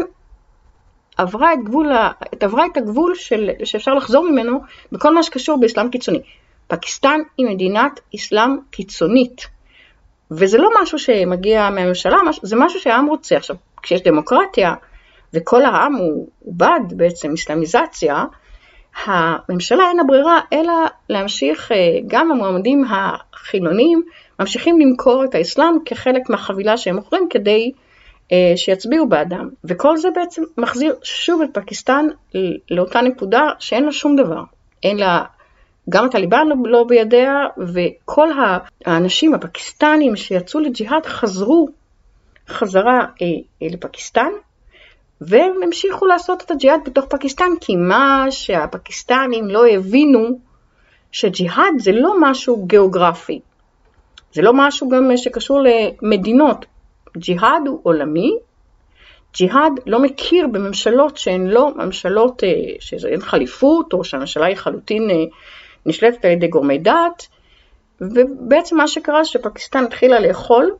עברה 1.17 1.53
את, 1.53 1.59
גבול, 1.65 1.91
עברה 2.39 2.65
את 2.71 2.77
הגבול 2.77 3.15
של, 3.15 3.49
שאפשר 3.63 3.93
לחזור 3.93 4.29
ממנו 4.31 4.59
בכל 4.91 5.13
מה 5.13 5.23
שקשור 5.23 5.59
באסלאם 5.59 5.89
קיצוני. 5.89 6.21
פקיסטן 6.67 7.19
היא 7.37 7.45
מדינת 7.47 7.99
אסלאם 8.15 8.57
קיצונית, 8.69 9.47
וזה 10.31 10.57
לא 10.57 10.69
משהו 10.81 10.99
שמגיע 10.99 11.69
מהממשלה, 11.69 12.17
זה 12.41 12.55
משהו 12.55 12.79
שהעם 12.79 13.07
רוצה. 13.07 13.37
עכשיו, 13.37 13.55
כשיש 13.81 14.01
דמוקרטיה 14.01 14.73
וכל 15.33 15.65
העם 15.65 15.95
הוא, 15.95 16.27
בעד 16.41 16.93
בעצם 16.95 17.33
אסלאמיזציה, 17.33 18.23
הממשלה 19.05 19.87
אין 19.87 19.97
לה 19.97 20.03
ברירה 20.03 20.39
אלא 20.53 20.73
להמשיך, 21.09 21.71
אה, 21.71 21.77
גם 22.07 22.31
המועמדים 22.31 22.83
החילונים 22.89 24.03
ממשיכים 24.41 24.79
למכור 24.79 25.23
את 25.23 25.35
האסלאם 25.35 25.73
כחלק 25.85 26.29
מהחבילה 26.29 26.77
שהם 26.77 26.95
מוכרים 26.95 27.27
כדי 27.29 27.71
אה, 28.31 28.53
שיצביעו 28.55 29.09
בעדם. 29.09 29.49
וכל 29.63 29.97
זה 29.97 30.09
בעצם 30.15 30.43
מחזיר 30.57 30.95
שוב 31.03 31.41
את 31.41 31.49
פקיסטן 31.53 32.05
לאותה 32.71 33.01
נקודה 33.01 33.41
שאין 33.59 33.85
לה 33.85 33.91
שום 33.91 34.15
דבר. 34.15 34.43
אין 34.83 34.97
לה, 34.97 35.23
גם 35.89 36.05
הטליבן 36.05 36.47
לא, 36.47 36.55
לא 36.65 36.83
בידיה, 36.83 37.33
וכל 37.73 38.29
האנשים 38.85 39.33
הפקיסטנים 39.33 40.15
שיצאו 40.15 40.59
לג'יהאד 40.59 41.05
חזרו 41.05 41.69
חזרה 42.49 42.99
אה, 42.99 43.27
אה, 43.61 43.67
לפקיסטן, 43.71 44.31
והם 45.21 45.53
המשיכו 45.63 46.05
לעשות 46.05 46.41
את 46.41 46.51
הג'יהאד 46.51 46.79
בתוך 46.85 47.05
פקיסטן, 47.09 47.51
כי 47.61 47.75
מה 47.75 48.25
שהפקיסטנים 48.29 49.47
לא 49.47 49.67
הבינו, 49.67 50.39
שג'יהאד 51.11 51.79
זה 51.79 51.91
לא 51.91 52.13
משהו 52.19 52.65
גיאוגרפי. 52.65 53.39
זה 54.33 54.41
לא 54.41 54.51
משהו 54.53 54.89
גם 54.89 55.17
שקשור 55.17 55.59
למדינות. 55.61 56.65
ג'יהאד 57.17 57.67
הוא 57.67 57.79
עולמי, 57.83 58.37
ג'יהאד 59.33 59.79
לא 59.85 59.99
מכיר 59.99 60.47
בממשלות 60.47 61.17
שהן 61.17 61.47
לא 61.47 61.71
ממשלות, 61.75 62.43
אה, 62.43 62.49
שאין 62.79 63.21
חליפות 63.21 63.93
או 63.93 64.03
שהממשלה 64.03 64.45
היא 64.45 64.55
חלוטין 64.55 65.09
אה, 65.09 65.15
נשלטת 65.85 66.25
על 66.25 66.31
ידי 66.31 66.47
גורמי 66.47 66.77
דת, 66.77 67.27
ובעצם 68.01 68.77
מה 68.77 68.87
שקרה 68.87 69.25
שפקיסטן 69.25 69.83
התחילה 69.83 70.19
לאכול 70.19 70.75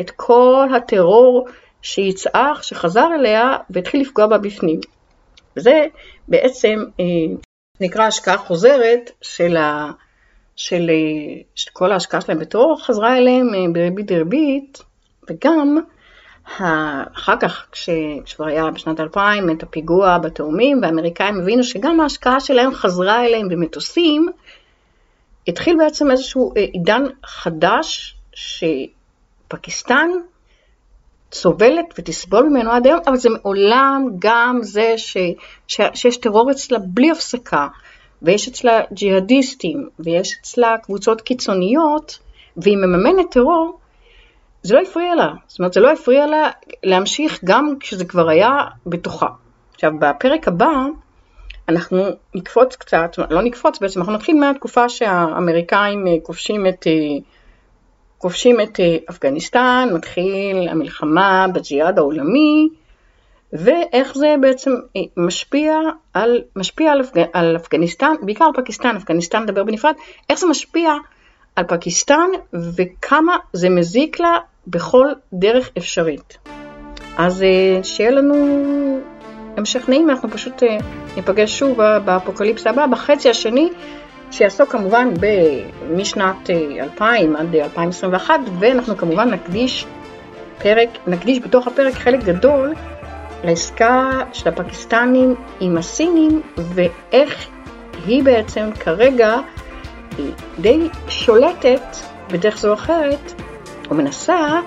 את 0.00 0.10
כל 0.10 0.68
הטרור 0.76 1.48
שיצעך, 1.82 2.64
שחזר 2.64 3.08
אליה 3.14 3.56
והתחיל 3.70 4.00
לפגוע 4.00 4.26
בה 4.26 4.38
בפנים. 4.38 4.80
וזה 5.56 5.86
בעצם 6.28 6.84
אה, 7.00 7.04
נקרא 7.80 8.04
השקעה 8.04 8.38
חוזרת 8.38 9.10
של, 9.22 9.56
ה, 9.56 9.90
של, 10.60 10.90
של 11.54 11.70
כל 11.72 11.92
ההשקעה 11.92 12.20
שלהם 12.20 12.38
בטרור, 12.38 12.84
חזרה 12.84 13.18
אליהם 13.18 13.72
בריבית 13.72 14.06
דריבית, 14.06 14.78
וגם 15.30 15.78
אחר 17.14 17.36
כך, 17.40 17.66
כשכבר 17.72 18.46
היה 18.46 18.70
בשנת 18.70 19.00
2000 19.00 19.50
את 19.50 19.62
הפיגוע 19.62 20.18
בתאומים, 20.18 20.78
והאמריקאים 20.82 21.40
הבינו 21.40 21.64
שגם 21.64 22.00
ההשקעה 22.00 22.40
שלהם 22.40 22.74
חזרה 22.74 23.24
אליהם 23.24 23.48
במטוסים, 23.48 24.28
התחיל 25.48 25.76
בעצם 25.78 26.10
איזשהו 26.10 26.52
אה, 26.56 26.62
עידן 26.62 27.04
חדש 27.24 28.16
שפקיסטן 28.34 30.10
סובלת 31.32 31.94
ותסבול 31.98 32.48
ממנו 32.48 32.70
עד 32.70 32.86
היום, 32.86 33.00
אבל 33.06 33.16
זה 33.16 33.28
מעולם 33.30 34.06
גם 34.18 34.58
זה 34.62 34.94
ש, 34.96 35.16
ש, 35.66 35.80
שיש 35.94 36.16
טרור 36.16 36.50
אצלה 36.50 36.78
בלי 36.78 37.10
הפסקה, 37.10 37.68
ויש 38.22 38.48
אצלה 38.48 38.80
ג'יהאדיסטים, 38.92 39.88
ויש 39.98 40.36
אצלה 40.40 40.76
קבוצות 40.82 41.20
קיצוניות, 41.20 42.18
והיא 42.56 42.76
מממנת 42.76 43.30
טרור, 43.30 43.78
זה 44.62 44.74
לא 44.74 44.80
הפריע 44.80 45.14
לה, 45.14 45.32
זאת 45.46 45.58
אומרת 45.58 45.72
זה 45.72 45.80
לא 45.80 45.92
הפריע 45.92 46.26
לה 46.26 46.50
להמשיך 46.82 47.40
גם 47.44 47.74
כשזה 47.80 48.04
כבר 48.04 48.28
היה 48.28 48.50
בתוכה. 48.86 49.28
עכשיו 49.74 49.92
בפרק 50.00 50.48
הבא 50.48 50.70
אנחנו 51.68 52.04
נקפוץ 52.34 52.76
קצת, 52.76 53.16
לא 53.30 53.42
נקפוץ 53.42 53.78
בעצם, 53.78 54.00
אנחנו 54.00 54.12
נתחיל 54.12 54.40
מהתקופה 54.40 54.88
שהאמריקאים 54.88 56.06
אה, 56.06 56.12
כובשים 56.22 56.66
את, 56.66 56.86
אה, 56.86 56.92
כובשים 58.18 58.60
את 58.60 58.80
אה, 58.80 58.96
אפגניסטן, 59.10 59.88
מתחיל 59.94 60.68
המלחמה 60.68 61.46
בג'יהאד 61.54 61.98
העולמי, 61.98 62.68
ואיך 63.52 64.14
זה 64.14 64.34
בעצם 64.40 64.70
משפיע 65.16 65.78
על, 66.14 66.42
משפיע 66.56 66.92
על, 66.92 67.00
אפג, 67.00 67.22
על 67.32 67.56
אפגניסטן, 67.56 68.14
בעיקר 68.22 68.44
על 68.44 68.62
פקיסטן, 68.62 68.96
אפגניסטן 68.96 69.42
נדבר 69.42 69.64
בנפרד, 69.64 69.94
איך 70.30 70.38
זה 70.38 70.46
משפיע 70.46 70.92
על 71.56 71.64
פקיסטן 71.68 72.28
וכמה 72.52 73.36
זה 73.52 73.68
מזיק 73.68 74.20
לה 74.20 74.38
בכל 74.66 75.06
דרך 75.32 75.70
אפשרית. 75.78 76.38
אז 77.18 77.42
אה, 77.42 77.84
שיהיה 77.84 78.10
לנו 78.10 78.34
המשך 79.56 79.88
נעים, 79.88 80.10
אנחנו 80.10 80.30
פשוט 80.30 80.62
אה, 80.62 80.76
ניפגש 81.16 81.58
שוב 81.58 81.78
באפוקליפסה 82.04 82.70
הבא, 82.70 82.86
בחצי 82.86 83.30
השני, 83.30 83.68
שיעסוק 84.30 84.70
כמובן 84.72 85.08
משנת 85.96 86.50
2000 86.80 87.36
אה, 87.36 87.40
עד 87.40 87.54
2021, 87.56 88.40
ואנחנו 88.58 88.96
כמובן 88.96 89.30
נקדיש 89.30 89.86
פרק, 90.62 90.88
נקדיש 91.06 91.38
בתוך 91.38 91.66
הפרק 91.66 91.94
חלק 91.94 92.24
גדול 92.24 92.74
לעסקה 93.44 94.22
של 94.32 94.48
הפקיסטנים 94.48 95.34
עם 95.60 95.78
הסינים, 95.78 96.42
ואיך 96.56 97.48
היא 98.06 98.22
בעצם 98.22 98.70
כרגע 98.80 99.36
די 100.58 100.88
שולטת 101.08 101.96
בדרך 102.30 102.58
זו 102.58 102.68
או 102.68 102.74
אחרת, 102.74 103.42
או 103.90 103.94
מנסה 103.94 104.60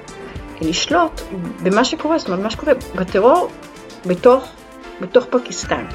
לשלוט 0.61 1.21
במה 1.63 1.83
שקורה, 1.83 2.17
זאת 2.17 2.27
אומרת, 2.27 2.43
מה 2.43 2.49
שקורה 2.49 2.73
בטרור 2.95 3.49
בתוך, 4.05 4.47
בתוך 5.01 5.25
פקיסטן. 5.29 5.85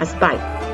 אז 0.00 0.14
ביי. 0.14 0.73